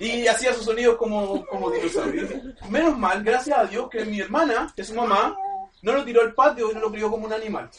Y 0.00 0.26
hacía 0.26 0.54
sus 0.54 0.64
sonidos 0.64 0.96
como, 0.96 1.44
como 1.46 1.70
dinosaurio. 1.70 2.26
Menos 2.68 2.96
mal, 2.96 3.22
gracias 3.22 3.58
a 3.58 3.64
Dios, 3.64 3.88
que 3.90 4.04
mi 4.04 4.20
hermana, 4.20 4.72
que 4.74 4.82
es 4.82 4.88
su 4.88 4.94
mamá, 4.94 5.36
no 5.82 5.92
lo 5.92 6.04
tiró 6.04 6.22
al 6.22 6.34
patio 6.34 6.70
y 6.70 6.74
no 6.74 6.80
lo 6.80 6.90
crió 6.90 7.10
como 7.10 7.26
un 7.26 7.32
animal. 7.32 7.70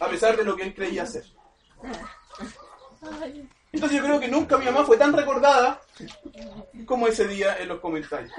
A 0.00 0.08
pesar 0.08 0.36
de 0.36 0.44
lo 0.44 0.54
que 0.54 0.64
él 0.64 0.74
creía 0.74 1.04
hacer. 1.04 1.24
Entonces 3.72 3.98
yo 3.98 4.04
creo 4.04 4.20
que 4.20 4.28
nunca 4.28 4.58
mi 4.58 4.66
mamá 4.66 4.84
fue 4.84 4.96
tan 4.96 5.12
recordada 5.12 5.80
como 6.84 7.08
ese 7.08 7.26
día 7.26 7.56
en 7.58 7.68
los 7.68 7.80
comentarios. 7.80 8.32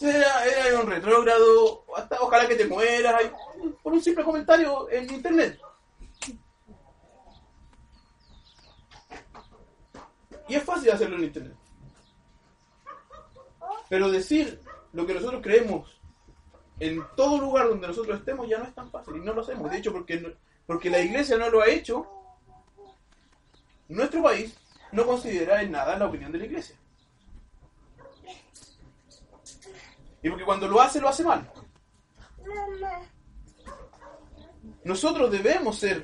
Era, 0.00 0.46
era 0.46 0.80
un 0.80 0.86
retrógrado, 0.86 1.84
hasta 1.96 2.20
ojalá 2.20 2.46
que 2.46 2.54
te 2.54 2.66
mueras, 2.66 3.20
por 3.82 3.92
un 3.92 4.02
simple 4.02 4.24
comentario 4.24 4.90
en 4.90 5.12
internet. 5.12 5.60
Y 10.48 10.54
es 10.54 10.62
fácil 10.62 10.90
hacerlo 10.90 11.16
en 11.16 11.24
internet. 11.24 11.56
Pero 13.88 14.10
decir 14.10 14.60
lo 14.92 15.06
que 15.06 15.14
nosotros 15.14 15.42
creemos 15.42 15.98
en 16.80 17.02
todo 17.16 17.38
lugar 17.38 17.68
donde 17.68 17.86
nosotros 17.86 18.18
estemos 18.18 18.48
ya 18.48 18.58
no 18.58 18.64
es 18.64 18.74
tan 18.74 18.90
fácil 18.90 19.16
y 19.16 19.20
no 19.20 19.34
lo 19.34 19.42
hacemos. 19.42 19.70
De 19.70 19.78
hecho, 19.78 19.92
porque, 19.92 20.36
porque 20.66 20.90
la 20.90 21.00
iglesia 21.00 21.36
no 21.36 21.50
lo 21.50 21.60
ha 21.60 21.68
hecho, 21.68 22.06
nuestro 23.88 24.22
país 24.22 24.56
no 24.92 25.06
considera 25.06 25.62
en 25.62 25.72
nada 25.72 25.98
la 25.98 26.06
opinión 26.06 26.32
de 26.32 26.38
la 26.38 26.46
iglesia. 26.46 26.76
Y 30.22 30.28
porque 30.28 30.44
cuando 30.44 30.66
lo 30.66 30.80
hace, 30.80 31.00
lo 31.00 31.08
hace 31.08 31.24
mal. 31.24 31.50
Nosotros 34.88 35.30
debemos 35.30 35.78
ser 35.78 36.02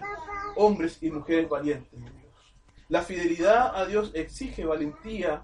hombres 0.56 0.98
y 1.00 1.10
mujeres 1.10 1.48
valientes. 1.48 1.98
La 2.90 3.00
fidelidad 3.00 3.74
a 3.74 3.86
Dios 3.86 4.10
exige 4.12 4.66
valentía 4.66 5.42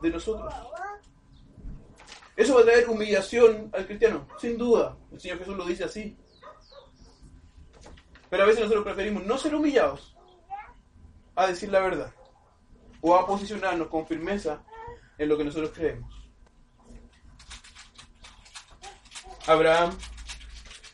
de 0.00 0.10
nosotros. 0.10 0.54
Eso 2.36 2.54
va 2.54 2.60
a 2.60 2.64
traer 2.64 2.88
humillación 2.88 3.68
al 3.74 3.84
cristiano, 3.84 4.28
sin 4.38 4.56
duda. 4.56 4.96
El 5.10 5.20
Señor 5.20 5.38
Jesús 5.38 5.56
lo 5.56 5.64
dice 5.64 5.82
así. 5.82 6.16
Pero 8.30 8.44
a 8.44 8.46
veces 8.46 8.60
nosotros 8.60 8.84
preferimos 8.84 9.26
no 9.26 9.36
ser 9.38 9.56
humillados 9.56 10.16
a 11.34 11.48
decir 11.48 11.70
la 11.70 11.80
verdad 11.80 12.14
o 13.00 13.16
a 13.16 13.26
posicionarnos 13.26 13.88
con 13.88 14.06
firmeza 14.06 14.62
en 15.18 15.28
lo 15.28 15.36
que 15.36 15.42
nosotros 15.42 15.72
creemos. 15.74 16.30
Abraham 19.48 19.90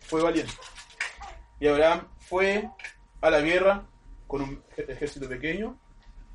fue 0.07 0.23
valiente. 0.23 0.64
Y 1.61 1.69
Abraham 1.69 2.09
fue 2.19 2.69
a 3.21 3.31
la 3.31 3.41
guerra 3.41 3.87
con 4.27 4.43
un 4.43 4.63
ejército 4.77 5.29
pequeño 5.29 5.79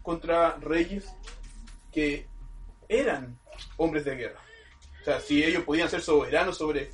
contra 0.02 0.56
reyes 0.58 1.14
que 1.92 2.28
eran 2.88 3.38
hombres 3.78 4.06
de 4.06 4.16
guerra. 4.16 4.40
O 5.02 5.06
sea, 5.06 5.20
si 5.20 5.44
ellos 5.44 5.64
podían 5.64 5.90
ser 5.90 6.02
soberanos 6.02 6.58
sobre 6.58 6.92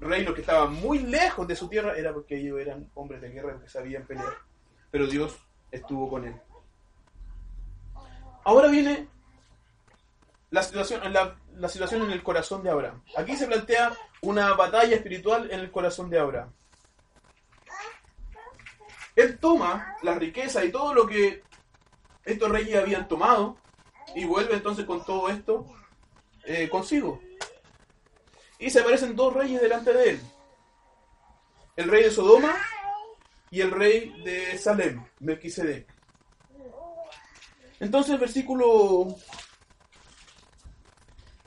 reinos 0.00 0.34
que 0.34 0.40
estaban 0.40 0.74
muy 0.74 0.98
lejos 0.98 1.46
de 1.46 1.56
su 1.56 1.68
tierra, 1.68 1.96
era 1.96 2.12
porque 2.12 2.36
ellos 2.36 2.60
eran 2.60 2.90
hombres 2.94 3.20
de 3.20 3.30
guerra 3.30 3.60
que 3.60 3.68
sabían 3.68 4.04
pelear. 4.04 4.34
Pero 4.90 5.06
Dios 5.06 5.38
estuvo 5.70 6.10
con 6.10 6.26
él. 6.26 6.34
Ahora 8.44 8.68
viene 8.68 9.08
la 10.50 10.62
situación, 10.62 11.12
la, 11.12 11.36
la 11.54 11.68
situación 11.68 12.02
en 12.02 12.10
el 12.10 12.22
corazón 12.22 12.62
de 12.62 12.70
Abraham. 12.70 13.02
Aquí 13.16 13.36
se 13.36 13.46
plantea 13.46 13.92
una 14.20 14.52
batalla 14.54 14.94
espiritual 14.94 15.50
en 15.50 15.60
el 15.60 15.70
corazón 15.70 16.10
de 16.10 16.18
Abraham. 16.18 16.52
Él 19.16 19.38
toma 19.38 19.96
la 20.02 20.14
riqueza 20.14 20.64
y 20.64 20.72
todo 20.72 20.94
lo 20.94 21.06
que 21.06 21.42
estos 22.24 22.50
reyes 22.50 22.76
habían 22.76 23.08
tomado 23.08 23.56
y 24.14 24.24
vuelve 24.24 24.54
entonces 24.54 24.84
con 24.84 25.04
todo 25.04 25.28
esto 25.28 25.66
eh, 26.44 26.68
consigo. 26.68 27.20
Y 28.58 28.70
se 28.70 28.80
aparecen 28.80 29.16
dos 29.16 29.34
reyes 29.34 29.60
delante 29.60 29.92
de 29.92 30.10
él. 30.10 30.20
El 31.76 31.88
rey 31.88 32.04
de 32.04 32.10
Sodoma 32.10 32.54
y 33.50 33.60
el 33.60 33.70
rey 33.70 34.22
de 34.24 34.56
Salem, 34.56 35.04
Melquisedec. 35.20 35.86
Entonces 37.80 38.18
versículo 38.18 39.16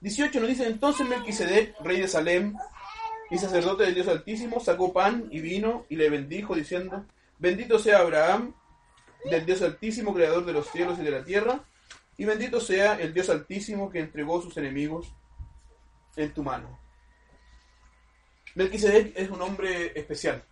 18 0.01 0.39
nos 0.39 0.49
dice, 0.49 0.67
entonces 0.67 1.08
Melquisedec, 1.08 1.80
rey 1.82 2.01
de 2.01 2.08
Salem 2.08 2.56
y 3.32 3.38
sacerdote 3.38 3.84
del 3.84 3.95
Dios 3.95 4.08
Altísimo, 4.08 4.60
sacó 4.60 4.93
pan 4.93 5.28
y 5.32 5.39
vino 5.39 5.86
y 5.89 5.95
le 5.95 6.10
bendijo 6.10 6.54
diciendo, 6.54 7.06
bendito 7.39 7.79
sea 7.79 7.99
Abraham 7.99 8.53
del 9.29 9.45
Dios 9.45 9.61
Altísimo, 9.61 10.13
creador 10.13 10.45
de 10.45 10.53
los 10.53 10.67
cielos 10.69 10.99
y 10.99 11.03
de 11.03 11.11
la 11.11 11.23
tierra, 11.23 11.63
y 12.17 12.25
bendito 12.25 12.59
sea 12.59 12.99
el 12.99 13.13
Dios 13.13 13.29
Altísimo 13.29 13.89
que 13.89 13.99
entregó 13.99 14.41
sus 14.41 14.55
enemigos 14.57 15.13
en 16.15 16.33
tu 16.33 16.43
mano. 16.43 16.79
Melquisedec 18.55 19.13
es 19.17 19.29
un 19.29 19.41
hombre 19.41 19.91
especial. 19.99 20.43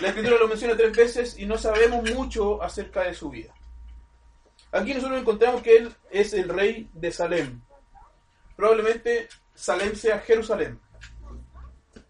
La 0.00 0.08
escritura 0.08 0.38
lo 0.38 0.48
menciona 0.48 0.76
tres 0.76 0.96
veces 0.96 1.38
y 1.38 1.46
no 1.46 1.56
sabemos 1.56 2.10
mucho 2.12 2.60
acerca 2.60 3.02
de 3.02 3.14
su 3.14 3.30
vida. 3.30 3.54
Aquí 4.72 4.92
nosotros 4.92 5.20
encontramos 5.20 5.62
que 5.62 5.76
él 5.76 5.94
es 6.10 6.32
el 6.32 6.48
rey 6.48 6.90
de 6.92 7.12
Salem. 7.12 7.60
Probablemente 8.56 9.28
Salem 9.54 9.94
sea 9.94 10.18
Jerusalén. 10.18 10.80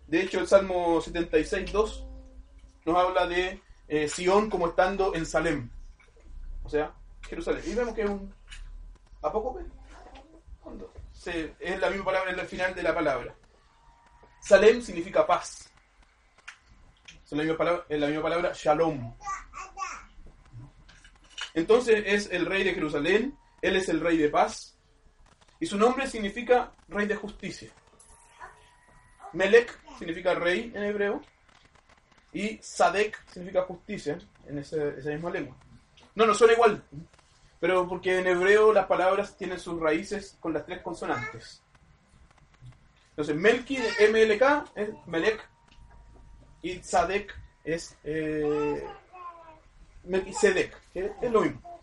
De 0.06 0.22
hecho, 0.22 0.40
el 0.40 0.46
Salmo 0.46 1.02
76.2 1.02 2.06
nos 2.88 2.96
habla 2.96 3.26
de 3.26 3.60
eh, 3.86 4.08
Sion 4.08 4.48
como 4.48 4.68
estando 4.68 5.14
en 5.14 5.26
Salem. 5.26 5.70
O 6.64 6.68
sea, 6.68 6.92
Jerusalén. 7.28 7.62
Y 7.66 7.74
vemos 7.74 7.94
que 7.94 8.02
es 8.02 8.08
un 8.10 8.34
apócope. 9.22 9.64
es 11.60 11.80
la 11.80 11.90
misma 11.90 12.04
palabra 12.06 12.32
en 12.32 12.38
el 12.38 12.46
final 12.46 12.74
de 12.74 12.82
la 12.82 12.94
palabra. 12.94 13.34
Salem 14.40 14.80
significa 14.80 15.26
paz. 15.26 15.70
Es 17.24 17.32
la 17.32 17.42
misma 17.42 17.58
palabra, 17.58 17.84
es 17.88 18.00
la 18.00 18.06
misma 18.06 18.22
palabra 18.22 18.52
shalom. 18.54 19.14
Entonces 21.52 22.04
es 22.06 22.30
el 22.30 22.46
rey 22.46 22.64
de 22.64 22.72
Jerusalén, 22.72 23.36
él 23.60 23.76
es 23.76 23.88
el 23.88 24.00
rey 24.00 24.16
de 24.16 24.28
paz, 24.28 24.78
y 25.60 25.66
su 25.66 25.76
nombre 25.76 26.06
significa 26.06 26.72
rey 26.88 27.06
de 27.06 27.16
justicia. 27.16 27.70
Melech 29.34 29.78
significa 29.98 30.34
rey 30.34 30.72
en 30.74 30.84
hebreo, 30.84 31.20
y 32.32 32.58
Sadek 32.62 33.24
significa 33.32 33.62
justicia 33.62 34.18
en 34.46 34.58
esa 34.58 34.76
misma 34.76 35.30
lengua. 35.30 35.56
No, 36.14 36.26
no 36.26 36.34
suena 36.34 36.54
igual, 36.54 36.82
pero 37.60 37.88
porque 37.88 38.18
en 38.18 38.26
hebreo 38.26 38.72
las 38.72 38.86
palabras 38.86 39.36
tienen 39.36 39.58
sus 39.58 39.80
raíces 39.80 40.36
con 40.40 40.52
las 40.52 40.66
tres 40.66 40.82
consonantes. 40.82 41.62
Entonces, 43.10 43.34
Melki, 43.34 43.76
MLK, 43.76 44.70
es 44.76 44.90
Melech, 45.06 45.40
y 46.62 46.78
Sadek 46.82 47.34
es 47.64 47.96
eh, 48.04 48.84
Melquisedec, 50.04 50.76
que 50.92 51.12
es 51.20 51.32
lo 51.32 51.42
mismo. 51.42 51.80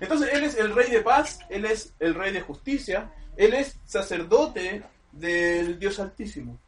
Entonces, 0.00 0.30
él 0.32 0.44
es 0.44 0.56
el 0.56 0.74
rey 0.74 0.90
de 0.90 1.00
paz, 1.00 1.38
él 1.48 1.64
es 1.64 1.94
el 2.00 2.14
rey 2.14 2.32
de 2.32 2.40
justicia, 2.40 3.12
él 3.36 3.54
es 3.54 3.78
sacerdote 3.84 4.82
del 5.12 5.78
Dios 5.78 6.00
Altísimo. 6.00 6.58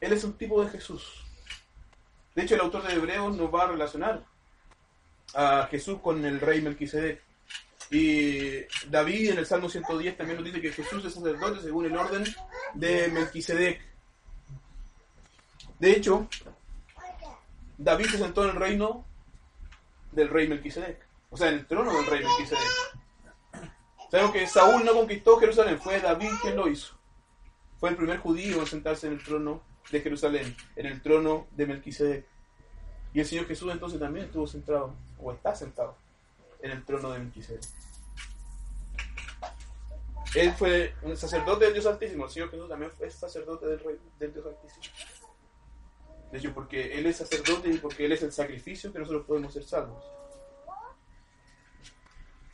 Él 0.00 0.12
es 0.12 0.24
un 0.24 0.34
tipo 0.34 0.62
de 0.62 0.70
Jesús. 0.70 1.24
De 2.34 2.42
hecho, 2.42 2.54
el 2.54 2.60
autor 2.62 2.82
de 2.86 2.94
Hebreos 2.94 3.36
nos 3.36 3.52
va 3.52 3.64
a 3.64 3.68
relacionar 3.68 4.24
a 5.34 5.66
Jesús 5.70 5.98
con 6.00 6.24
el 6.24 6.40
rey 6.40 6.62
Melquisedec. 6.62 7.22
Y 7.90 8.62
David 8.88 9.30
en 9.30 9.38
el 9.38 9.46
Salmo 9.46 9.68
110 9.68 10.16
también 10.16 10.38
nos 10.38 10.46
dice 10.46 10.60
que 10.60 10.72
Jesús 10.72 11.04
es 11.04 11.12
sacerdote 11.12 11.60
según 11.60 11.86
el 11.86 11.96
orden 11.96 12.24
de 12.74 13.08
Melquisedec. 13.08 13.82
De 15.78 15.90
hecho, 15.90 16.28
David 17.76 18.06
se 18.06 18.18
sentó 18.18 18.44
en 18.44 18.50
el 18.50 18.56
reino 18.56 19.04
del 20.12 20.28
rey 20.28 20.48
Melquisedec. 20.48 21.06
O 21.28 21.36
sea, 21.36 21.48
en 21.48 21.54
el 21.54 21.66
trono 21.66 21.92
del 21.92 22.06
rey 22.06 22.24
Melquisedec. 22.24 22.92
Sabemos 24.10 24.32
que 24.32 24.46
Saúl 24.46 24.84
no 24.84 24.92
conquistó 24.94 25.38
Jerusalén, 25.38 25.78
fue 25.78 26.00
David 26.00 26.30
quien 26.40 26.56
lo 26.56 26.68
hizo. 26.68 26.94
Fue 27.78 27.90
el 27.90 27.96
primer 27.96 28.18
judío 28.18 28.60
en 28.60 28.66
sentarse 28.66 29.06
en 29.06 29.14
el 29.14 29.24
trono 29.24 29.62
de 29.90 30.00
Jerusalén, 30.00 30.56
en 30.76 30.86
el 30.86 31.02
trono 31.02 31.46
de 31.52 31.66
Melquisedec. 31.66 32.26
Y 33.14 33.20
el 33.20 33.26
Señor 33.26 33.46
Jesús 33.46 33.70
entonces 33.72 34.00
también 34.00 34.26
estuvo 34.26 34.46
sentado, 34.46 34.94
o 35.18 35.32
está 35.32 35.54
sentado, 35.54 35.96
en 36.62 36.70
el 36.70 36.84
trono 36.84 37.10
de 37.10 37.18
Melquisedec. 37.18 37.62
Él 40.34 40.52
fue 40.52 40.94
un 41.02 41.16
sacerdote 41.16 41.66
del 41.66 41.74
Dios 41.74 41.86
Altísimo. 41.86 42.24
El 42.24 42.30
Señor 42.30 42.50
Jesús 42.50 42.68
también 42.68 42.90
fue 42.92 43.10
sacerdote 43.10 43.66
del, 43.66 43.80
rey, 43.80 43.98
del 44.18 44.32
Dios 44.32 44.46
Altísimo. 44.46 44.94
De 46.30 46.38
hecho, 46.38 46.54
porque 46.54 46.98
Él 46.98 47.04
es 47.04 47.16
sacerdote 47.16 47.68
y 47.68 47.76
porque 47.76 48.06
Él 48.06 48.12
es 48.12 48.22
el 48.22 48.32
sacrificio 48.32 48.90
que 48.92 48.98
nosotros 48.98 49.26
podemos 49.26 49.52
ser 49.52 49.64
salvos. 49.64 50.02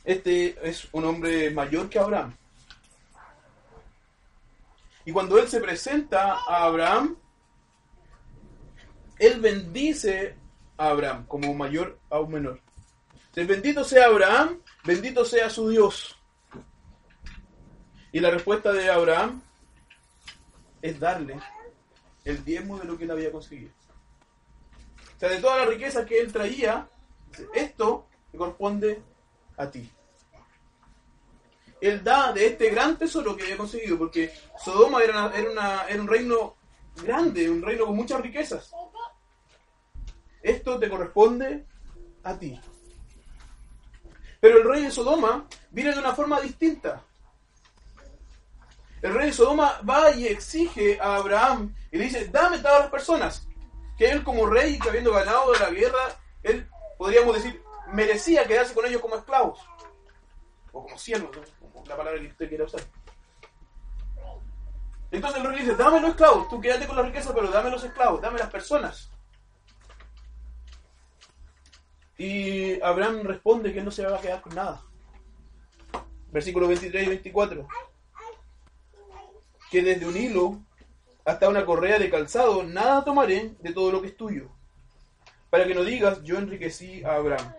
Este 0.03 0.57
es 0.67 0.89
un 0.91 1.05
hombre 1.05 1.49
mayor 1.51 1.89
que 1.89 1.99
Abraham. 1.99 2.35
Y 5.09 5.11
cuando 5.11 5.39
Él 5.39 5.47
se 5.47 5.59
presenta 5.59 6.33
a 6.33 6.65
Abraham, 6.65 7.17
Él 9.17 9.39
bendice 9.39 10.35
a 10.77 10.89
Abraham 10.89 11.25
como 11.25 11.51
mayor 11.55 11.97
a 12.11 12.19
un 12.19 12.31
menor. 12.31 12.61
El 13.35 13.47
bendito 13.47 13.83
sea 13.83 14.05
Abraham, 14.05 14.61
bendito 14.83 15.25
sea 15.25 15.49
su 15.49 15.67
Dios. 15.67 16.15
Y 18.11 18.19
la 18.19 18.29
respuesta 18.29 18.71
de 18.71 18.87
Abraham 18.91 19.41
es 20.79 20.99
darle 20.99 21.39
el 22.23 22.45
diezmo 22.45 22.77
de 22.77 22.85
lo 22.85 22.95
que 22.95 23.05
él 23.05 23.11
había 23.11 23.31
conseguido. 23.31 23.71
O 25.15 25.19
sea, 25.19 25.29
de 25.29 25.39
toda 25.39 25.57
la 25.57 25.65
riqueza 25.65 26.05
que 26.05 26.19
él 26.19 26.31
traía, 26.31 26.87
esto 27.55 28.05
te 28.31 28.37
corresponde 28.37 29.01
a 29.57 29.71
ti. 29.71 29.89
Él 31.81 32.03
da 32.03 32.33
de 32.33 32.47
este 32.47 32.69
gran 32.69 32.97
tesoro 32.97 33.35
que 33.35 33.43
había 33.43 33.57
conseguido, 33.57 33.97
porque 33.97 34.33
Sodoma 34.63 35.01
era, 35.01 35.31
era, 35.35 36.01
un 36.01 36.07
reino 36.07 36.57
grande, 37.01 37.49
un 37.49 37.61
reino 37.61 37.85
con 37.85 37.95
muchas 37.95 38.21
riquezas. 38.21 38.71
Esto 40.41 40.77
te 40.77 40.89
corresponde 40.89 41.65
a 42.23 42.37
ti. 42.37 42.59
Pero 44.39 44.57
el 44.59 44.63
rey 44.63 44.83
de 44.83 44.91
Sodoma 44.91 45.47
viene 45.71 45.93
de 45.93 45.99
una 45.99 46.15
forma 46.15 46.39
distinta. 46.41 47.03
El 49.01 49.13
rey 49.13 49.27
de 49.27 49.33
Sodoma 49.33 49.81
va 49.87 50.11
y 50.11 50.27
exige 50.27 50.99
a 50.99 51.15
Abraham 51.15 51.73
y 51.91 51.97
le 51.97 52.05
dice, 52.05 52.27
dame 52.27 52.59
todas 52.59 52.81
las 52.81 52.89
personas. 52.89 53.47
Que 53.97 54.09
él 54.11 54.23
como 54.23 54.45
rey, 54.45 54.79
que 54.79 54.89
habiendo 54.89 55.13
ganado 55.13 55.53
la 55.53 55.69
guerra, 55.69 56.19
él, 56.43 56.69
podríamos 56.97 57.35
decir, 57.35 57.61
merecía 57.93 58.45
quedarse 58.45 58.73
con 58.73 58.85
ellos 58.85 59.01
como 59.01 59.15
esclavos. 59.15 59.59
O 60.71 60.83
como 60.83 60.97
siervos, 60.97 61.31
la 61.87 61.97
palabra 61.97 62.19
que 62.19 62.27
usted 62.27 62.49
quiera 62.49 62.65
usar. 62.65 62.81
Entonces 65.11 65.41
el 65.41 65.47
rey 65.47 65.59
dice, 65.59 65.75
dame 65.75 65.99
los 65.99 66.11
esclavos, 66.11 66.47
tú 66.49 66.61
quédate 66.61 66.87
con 66.87 66.95
la 66.95 67.01
riqueza, 67.01 67.33
pero 67.33 67.49
dame 67.49 67.71
los 67.71 67.83
esclavos, 67.83 68.21
dame 68.21 68.39
las 68.39 68.49
personas. 68.49 69.11
Y 72.17 72.81
Abraham 72.81 73.21
responde 73.23 73.71
que 73.73 73.79
él 73.79 73.85
no 73.85 73.91
se 73.91 74.05
va 74.05 74.17
a 74.17 74.21
quedar 74.21 74.41
con 74.41 74.53
nada. 74.53 74.81
Versículos 76.31 76.69
23 76.69 77.05
y 77.05 77.09
24 77.09 77.67
que 79.69 79.81
desde 79.83 80.07
un 80.07 80.17
hilo 80.17 80.59
hasta 81.25 81.47
una 81.47 81.65
correa 81.65 81.99
de 81.99 82.09
calzado, 82.09 82.63
nada 82.63 83.03
tomaré 83.03 83.53
de 83.59 83.73
todo 83.73 83.91
lo 83.91 84.01
que 84.01 84.07
es 84.07 84.17
tuyo, 84.17 84.49
para 85.49 85.65
que 85.65 85.75
no 85.75 85.83
digas, 85.83 86.23
yo 86.23 86.37
enriquecí 86.37 87.03
a 87.03 87.15
Abraham, 87.15 87.53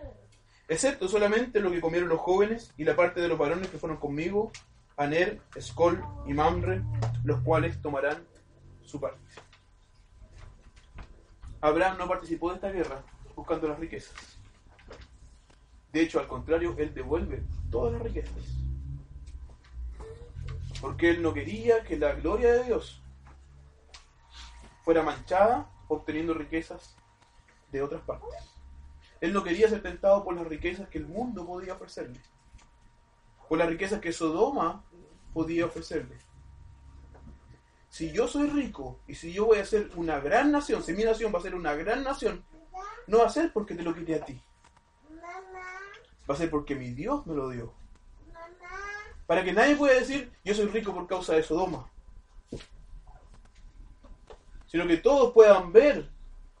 excepto 0.73 1.07
solamente 1.07 1.59
lo 1.59 1.69
que 1.71 1.81
comieron 1.81 2.09
los 2.09 2.19
jóvenes 2.19 2.73
y 2.77 2.83
la 2.83 2.95
parte 2.95 3.21
de 3.21 3.27
los 3.27 3.37
varones 3.37 3.67
que 3.67 3.77
fueron 3.77 3.97
conmigo, 3.97 4.51
Aner, 4.97 5.41
Escol 5.55 6.03
y 6.25 6.33
Mamre, 6.33 6.81
los 7.23 7.41
cuales 7.41 7.81
tomarán 7.81 8.25
su 8.83 8.99
parte. 8.99 9.19
Abraham 11.59 11.97
no 11.99 12.07
participó 12.07 12.49
de 12.49 12.55
esta 12.55 12.71
guerra 12.71 13.03
buscando 13.35 13.67
las 13.67 13.79
riquezas. 13.79 14.39
De 15.91 16.01
hecho, 16.01 16.19
al 16.19 16.27
contrario, 16.27 16.73
él 16.77 16.93
devuelve 16.93 17.43
todas 17.69 17.93
las 17.93 18.01
riquezas 18.01 18.61
porque 20.81 21.11
él 21.11 21.21
no 21.21 21.33
quería 21.33 21.83
que 21.83 21.95
la 21.95 22.13
gloria 22.13 22.53
de 22.53 22.63
Dios 22.63 23.01
fuera 24.83 25.03
manchada 25.03 25.69
obteniendo 25.87 26.33
riquezas 26.33 26.97
de 27.71 27.83
otras 27.83 28.01
partes. 28.01 28.50
Él 29.21 29.33
no 29.33 29.43
quería 29.43 29.69
ser 29.69 29.81
tentado 29.81 30.23
por 30.23 30.35
las 30.35 30.45
riquezas 30.45 30.89
que 30.89 30.97
el 30.97 31.07
mundo 31.07 31.45
podía 31.45 31.75
ofrecerle, 31.75 32.19
por 33.47 33.57
las 33.57 33.69
riquezas 33.69 34.01
que 34.01 34.11
Sodoma 34.11 34.83
podía 35.33 35.65
ofrecerle. 35.65 36.17
Si 37.89 38.11
yo 38.11 38.27
soy 38.27 38.49
rico 38.49 38.99
y 39.07 39.15
si 39.15 39.31
yo 39.31 39.45
voy 39.45 39.59
a 39.59 39.65
ser 39.65 39.91
una 39.95 40.19
gran 40.19 40.51
nación, 40.51 40.83
si 40.83 40.93
mi 40.93 41.03
nación 41.03 41.33
va 41.33 41.39
a 41.39 41.43
ser 41.43 41.55
una 41.55 41.73
gran 41.75 42.03
nación, 42.03 42.43
no 43.07 43.19
va 43.19 43.27
a 43.27 43.29
ser 43.29 43.53
porque 43.53 43.75
te 43.75 43.83
lo 43.83 43.93
quité 43.93 44.15
a 44.15 44.25
ti. 44.25 44.41
Va 46.29 46.35
a 46.35 46.37
ser 46.37 46.49
porque 46.49 46.75
mi 46.75 46.91
Dios 46.91 47.25
me 47.25 47.35
lo 47.35 47.49
dio 47.49 47.81
para 49.31 49.45
que 49.45 49.53
nadie 49.53 49.77
pueda 49.77 49.97
decir, 49.97 50.29
yo 50.43 50.53
soy 50.53 50.65
rico 50.65 50.93
por 50.93 51.07
causa 51.07 51.33
de 51.33 51.41
Sodoma. 51.41 51.89
Sino 54.67 54.85
que 54.85 54.97
todos 54.97 55.31
puedan 55.31 55.71
ver 55.71 56.09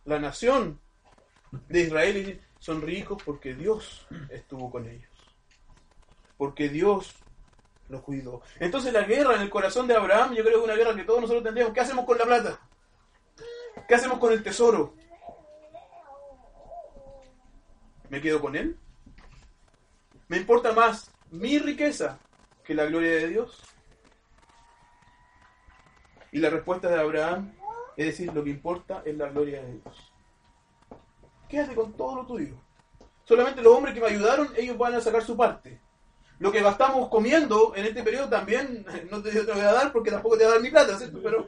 la 0.05 0.19
nación 0.19 0.79
de 1.67 1.81
Israel 1.81 2.15
y 2.15 2.19
decir, 2.21 2.41
son 2.61 2.83
ricos 2.83 3.21
porque 3.25 3.55
Dios 3.55 4.05
estuvo 4.29 4.69
con 4.69 4.87
ellos. 4.87 5.09
Porque 6.37 6.69
Dios 6.69 7.15
los 7.89 8.01
cuidó. 8.01 8.43
Entonces 8.59 8.93
la 8.93 9.01
guerra 9.01 9.35
en 9.35 9.41
el 9.41 9.49
corazón 9.49 9.87
de 9.87 9.95
Abraham, 9.95 10.35
yo 10.35 10.43
creo 10.43 10.53
que 10.53 10.59
es 10.59 10.63
una 10.63 10.75
guerra 10.75 10.95
que 10.95 11.03
todos 11.03 11.21
nosotros 11.21 11.43
tendríamos. 11.43 11.73
¿Qué 11.73 11.79
hacemos 11.81 12.05
con 12.05 12.19
la 12.19 12.25
plata? 12.25 12.59
¿Qué 13.87 13.95
hacemos 13.95 14.19
con 14.19 14.31
el 14.31 14.43
tesoro? 14.43 14.93
¿Me 18.09 18.21
quedo 18.21 18.39
con 18.39 18.55
él? 18.55 18.77
¿Me 20.27 20.37
importa 20.37 20.71
más 20.71 21.11
mi 21.31 21.57
riqueza 21.57 22.19
que 22.63 22.75
la 22.75 22.85
gloria 22.85 23.11
de 23.11 23.27
Dios? 23.27 23.59
Y 26.31 26.37
la 26.37 26.51
respuesta 26.51 26.89
de 26.89 26.99
Abraham 26.99 27.53
es 27.97 28.05
decir, 28.05 28.31
lo 28.33 28.43
que 28.43 28.51
importa 28.51 29.01
es 29.03 29.17
la 29.17 29.29
gloria 29.29 29.63
de 29.63 29.73
Dios. 29.73 30.10
Quédate 31.51 31.75
con 31.75 31.91
todo 31.91 32.15
lo 32.15 32.25
tuyo. 32.25 32.55
Solamente 33.25 33.61
los 33.61 33.75
hombres 33.75 33.93
que 33.93 33.99
me 33.99 34.07
ayudaron, 34.07 34.47
ellos 34.55 34.77
van 34.77 34.95
a 34.95 35.01
sacar 35.01 35.21
su 35.21 35.35
parte. 35.35 35.81
Lo 36.39 36.49
que 36.49 36.61
gastamos 36.61 37.09
comiendo 37.09 37.73
en 37.75 37.85
este 37.85 38.03
periodo 38.03 38.29
también 38.29 38.85
no 39.11 39.21
te, 39.21 39.43
voy 39.43 39.59
a 39.59 39.73
dar 39.73 39.91
porque 39.91 40.11
tampoco 40.11 40.37
te 40.37 40.45
voy 40.45 40.51
a 40.51 40.55
dar 40.55 40.63
mi 40.63 40.69
plata, 40.69 40.97
¿cierto? 40.97 41.19
Pero, 41.21 41.45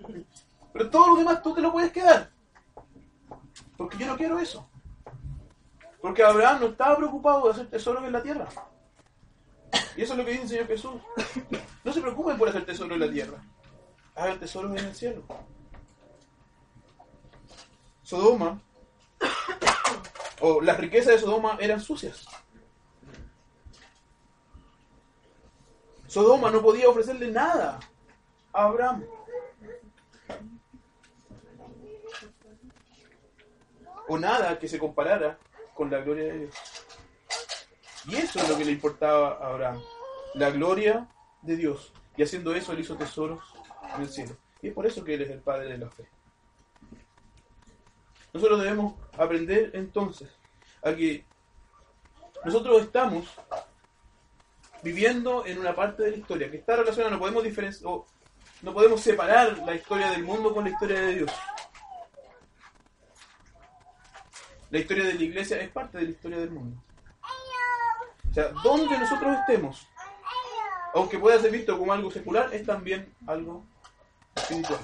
pero 0.73 0.89
todo 0.89 1.07
lo 1.07 1.15
demás 1.15 1.41
tú 1.41 1.53
te 1.53 1.61
lo 1.61 1.71
puedes 1.71 1.93
quedar. 1.93 2.29
Porque 3.77 3.97
yo 3.97 4.05
no 4.07 4.17
quiero 4.17 4.37
eso. 4.39 4.67
Porque 6.01 6.21
Abraham 6.21 6.59
no 6.59 6.65
estaba 6.67 6.97
preocupado 6.97 7.45
de 7.45 7.51
hacer 7.51 7.69
tesoros 7.69 8.03
en 8.03 8.11
la 8.11 8.21
tierra. 8.21 8.49
Y 9.95 10.01
eso 10.01 10.13
es 10.13 10.19
lo 10.19 10.25
que 10.25 10.31
dice 10.31 10.43
el 10.43 10.49
Señor 10.49 10.67
Jesús. 10.67 11.01
No 11.85 11.93
se 11.93 12.01
preocupen 12.01 12.37
por 12.37 12.49
hacer 12.49 12.65
tesoro 12.65 12.93
en 12.93 12.99
la 12.99 13.09
tierra. 13.09 13.41
Hagan 14.15 14.37
tesoros 14.37 14.77
en 14.77 14.85
el 14.85 14.93
cielo. 14.93 15.23
Sodoma 18.03 18.59
o 20.45 20.59
las 20.59 20.77
riquezas 20.77 21.13
de 21.13 21.19
Sodoma 21.19 21.57
eran 21.61 21.79
sucias. 21.79 22.25
Sodoma 26.05 26.51
no 26.51 26.61
podía 26.61 26.89
ofrecerle 26.89 27.31
nada 27.31 27.79
a 28.51 28.65
Abraham. 28.65 29.05
O 34.09 34.19
nada 34.19 34.59
que 34.59 34.67
se 34.67 34.77
comparara 34.77 35.39
con 35.73 35.89
la 35.89 35.99
gloria 35.99 36.25
de 36.25 36.39
Dios. 36.39 36.55
Y 38.09 38.15
eso 38.15 38.39
es 38.39 38.49
lo 38.49 38.57
que 38.57 38.65
le 38.65 38.73
importaba 38.73 39.37
a 39.37 39.47
Abraham. 39.47 39.81
La 40.33 40.51
gloria 40.51 41.07
de 41.41 41.55
Dios. 41.55 41.93
Y 42.17 42.23
haciendo 42.23 42.53
eso, 42.53 42.73
él 42.73 42.81
hizo 42.81 42.97
tesoros 42.97 43.41
en 43.95 44.01
el 44.01 44.09
cielo. 44.09 44.35
Y 44.61 44.67
es 44.67 44.73
por 44.73 44.85
eso 44.85 45.05
que 45.05 45.13
él 45.13 45.21
es 45.21 45.29
el 45.29 45.39
Padre 45.39 45.69
de 45.69 45.77
la 45.77 45.89
fe. 45.89 46.05
Nosotros 48.33 48.63
debemos 48.63 48.95
aprender 49.17 49.69
entonces 49.73 50.29
a 50.83 50.93
que 50.93 51.23
nosotros 52.43 52.81
estamos 52.81 53.27
viviendo 54.81 55.45
en 55.45 55.59
una 55.59 55.75
parte 55.75 56.03
de 56.03 56.11
la 56.11 56.17
historia 56.17 56.51
que 56.51 56.57
está 56.57 56.75
relacionada, 56.75 57.11
no 57.13 57.19
podemos 57.19 57.43
diferenciar, 57.43 57.91
no 58.63 58.73
podemos 58.73 59.01
separar 59.01 59.59
la 59.59 59.75
historia 59.75 60.09
del 60.11 60.23
mundo 60.23 60.53
con 60.53 60.63
la 60.63 60.71
historia 60.71 60.99
de 60.99 61.15
Dios. 61.15 61.31
La 64.71 64.79
historia 64.79 65.05
de 65.05 65.13
la 65.13 65.23
iglesia 65.23 65.61
es 65.61 65.69
parte 65.69 65.99
de 65.99 66.05
la 66.05 66.09
historia 66.09 66.39
del 66.39 66.49
mundo. 66.49 66.81
O 68.31 68.33
sea, 68.33 68.49
donde 68.63 68.97
nosotros 68.97 69.37
estemos, 69.37 69.87
aunque 70.95 71.19
pueda 71.19 71.39
ser 71.39 71.51
visto 71.51 71.77
como 71.77 71.93
algo 71.93 72.09
secular, 72.09 72.49
es 72.51 72.65
también 72.65 73.13
algo 73.27 73.63
espiritual. 74.35 74.79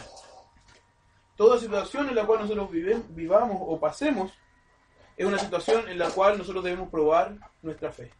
Toda 1.39 1.57
situación 1.57 2.09
en 2.09 2.15
la 2.15 2.25
cual 2.25 2.41
nosotros 2.41 2.69
vivamos 2.69 3.59
o 3.61 3.79
pasemos 3.79 4.33
es 5.15 5.25
una 5.25 5.39
situación 5.39 5.87
en 5.87 5.97
la 5.97 6.09
cual 6.09 6.37
nosotros 6.37 6.61
debemos 6.61 6.89
probar 6.89 7.37
nuestra 7.61 7.93
fe. 7.93 8.11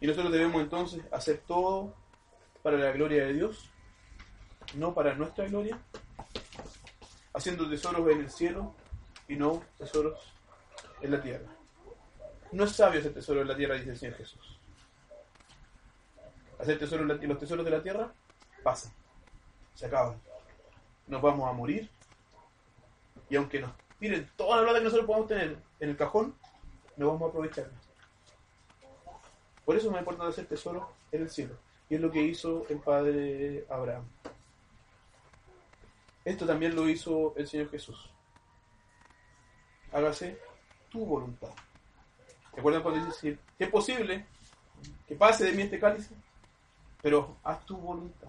Y 0.00 0.06
nosotros 0.06 0.30
debemos 0.30 0.62
entonces 0.62 1.02
hacer 1.10 1.42
todo 1.48 1.92
para 2.62 2.76
la 2.76 2.92
gloria 2.92 3.24
de 3.24 3.32
Dios, 3.32 3.68
no 4.76 4.94
para 4.94 5.16
nuestra 5.16 5.46
gloria, 5.46 5.80
haciendo 7.32 7.68
tesoros 7.68 8.08
en 8.12 8.20
el 8.20 8.30
cielo 8.30 8.76
y 9.26 9.34
no 9.34 9.64
tesoros 9.76 10.32
en 11.00 11.10
la 11.10 11.20
tierra. 11.20 11.50
No 12.52 12.62
es 12.62 12.70
sabio 12.70 13.00
hacer 13.00 13.12
tesoro 13.12 13.40
en 13.40 13.48
la 13.48 13.56
tierra, 13.56 13.74
dice 13.74 13.90
el 13.90 13.98
Señor 13.98 14.14
Jesús. 14.18 14.60
Hacer 16.60 16.78
tesoro 16.78 17.02
en 17.02 17.28
los 17.28 17.38
tesoros 17.40 17.64
de 17.64 17.70
la 17.72 17.82
tierra 17.82 18.12
pasan, 18.62 18.92
se 19.74 19.86
acaban. 19.86 20.33
Nos 21.06 21.20
vamos 21.22 21.48
a 21.48 21.52
morir 21.52 21.90
y 23.28 23.36
aunque 23.36 23.60
nos 23.60 23.72
tiren 23.98 24.30
toda 24.36 24.58
la 24.58 24.62
plata 24.62 24.78
que 24.78 24.84
nosotros 24.84 25.06
podamos 25.06 25.28
tener 25.28 25.56
en 25.80 25.90
el 25.90 25.96
cajón, 25.96 26.34
no 26.96 27.08
vamos 27.08 27.22
a 27.22 27.26
aprovecharla. 27.26 27.72
Por 29.64 29.76
eso 29.76 29.86
es 29.86 29.92
más 29.92 30.00
importante 30.00 30.30
hacer 30.30 30.46
tesoro 30.46 30.92
en 31.10 31.22
el 31.22 31.30
cielo. 31.30 31.56
Y 31.88 31.94
es 31.94 32.00
lo 32.00 32.10
que 32.10 32.22
hizo 32.22 32.66
el 32.68 32.78
padre 32.78 33.66
Abraham. 33.70 34.04
Esto 36.24 36.46
también 36.46 36.74
lo 36.74 36.88
hizo 36.88 37.34
el 37.36 37.46
Señor 37.46 37.70
Jesús. 37.70 38.10
Hágase 39.92 40.38
tu 40.90 41.04
voluntad. 41.04 41.50
¿Recuerdan 42.54 42.82
cuando 42.82 43.04
dice, 43.06 43.38
es 43.58 43.68
posible 43.68 44.26
que 45.06 45.14
pase 45.14 45.44
de 45.44 45.52
mí 45.52 45.62
este 45.62 45.78
cáliz? 45.78 46.08
Pero 47.02 47.36
haz 47.42 47.64
tu 47.66 47.76
voluntad. 47.76 48.28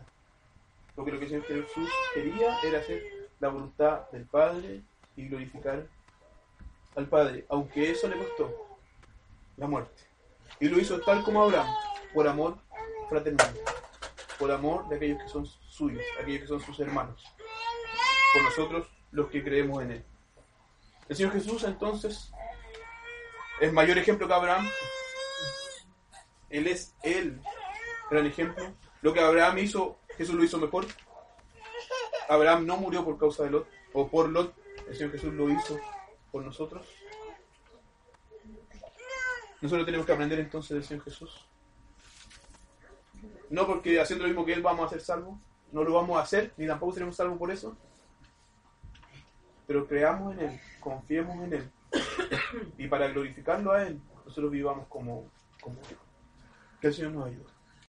Porque 0.96 1.12
lo 1.12 1.20
que 1.20 1.26
el 1.26 1.32
Señor 1.32 1.68
Jesús 1.68 1.90
quería 2.14 2.60
era 2.62 2.80
hacer 2.80 3.04
la 3.40 3.50
voluntad 3.50 4.10
del 4.12 4.26
Padre 4.26 4.82
y 5.16 5.28
glorificar 5.28 5.86
al 6.96 7.08
Padre, 7.08 7.46
aunque 7.50 7.92
eso 7.92 8.08
le 8.08 8.18
costó 8.18 8.78
la 9.58 9.68
muerte. 9.68 10.04
Y 10.60 10.70
lo 10.70 10.80
hizo 10.80 11.00
tal 11.02 11.24
como 11.24 11.44
Abraham, 11.44 11.68
por 12.14 12.28
amor 12.28 12.58
fraternal, 13.10 13.54
por 14.40 14.52
amor 14.52 14.88
de 14.88 14.96
aquellos 14.96 15.22
que 15.22 15.30
son 15.30 15.46
suyos, 15.46 16.04
aquellos 16.22 16.42
que 16.42 16.48
son 16.48 16.62
sus 16.62 16.80
hermanos, 16.80 17.24
por 18.34 18.44
nosotros 18.44 18.88
los 19.12 19.30
que 19.30 19.44
creemos 19.44 19.84
en 19.84 19.92
Él. 19.92 20.06
El 21.10 21.16
Señor 21.16 21.34
Jesús 21.34 21.64
entonces 21.64 22.32
es 23.60 23.72
mayor 23.72 23.98
ejemplo 23.98 24.28
que 24.28 24.34
Abraham. 24.34 24.70
Él 26.50 26.68
es 26.68 26.96
el 27.04 27.40
gran 28.10 28.26
ejemplo. 28.26 28.74
Lo 29.02 29.14
que 29.14 29.20
Abraham 29.20 29.58
hizo, 29.60 30.00
Jesús 30.18 30.36
lo 30.36 30.44
hizo 30.44 30.58
mejor. 30.58 30.86
Abraham 32.30 32.66
no 32.66 32.78
murió 32.78 33.04
por 33.04 33.18
causa 33.18 33.44
de 33.44 33.52
Lot, 33.52 33.68
o 33.94 34.08
por 34.08 34.30
Lot, 34.30 34.54
el 34.88 34.96
Señor 34.96 35.12
Jesús 35.12 35.34
lo 35.34 35.50
hizo 35.50 35.80
por 36.32 36.44
nosotros. 36.44 36.88
Nosotros 39.62 39.86
tenemos 39.86 40.06
que 40.06 40.12
aprender 40.12 40.40
entonces 40.40 40.76
del 40.76 40.84
Señor 40.84 41.04
Jesús. 41.04 41.48
No 43.50 43.66
porque 43.68 44.00
haciendo 44.00 44.24
lo 44.24 44.30
mismo 44.30 44.46
que 44.46 44.54
Él 44.54 44.62
vamos 44.62 44.86
a 44.86 44.90
ser 44.90 45.02
salvos, 45.02 45.40
no 45.72 45.84
lo 45.84 45.94
vamos 45.94 46.18
a 46.18 46.22
hacer, 46.22 46.54
ni 46.58 46.68
tampoco 46.68 46.94
seremos 46.94 47.16
salvos 47.16 47.38
por 47.38 47.52
eso. 47.52 47.78
Pero 49.68 49.88
creamos 49.88 50.34
en 50.34 50.40
Él, 50.42 50.62
confiemos 50.80 51.44
en 51.44 51.54
Él. 51.54 51.72
Y 52.78 52.88
para 52.88 53.08
glorificarlo 53.08 53.72
a 53.72 53.84
Él, 53.84 54.02
nosotros 54.26 54.52
vivamos 54.52 54.88
como, 54.88 55.30
como 55.62 55.80
Que 56.80 56.88
el 56.88 56.94
Señor 56.94 57.12
nos 57.12 57.28
ayude. 57.28 57.55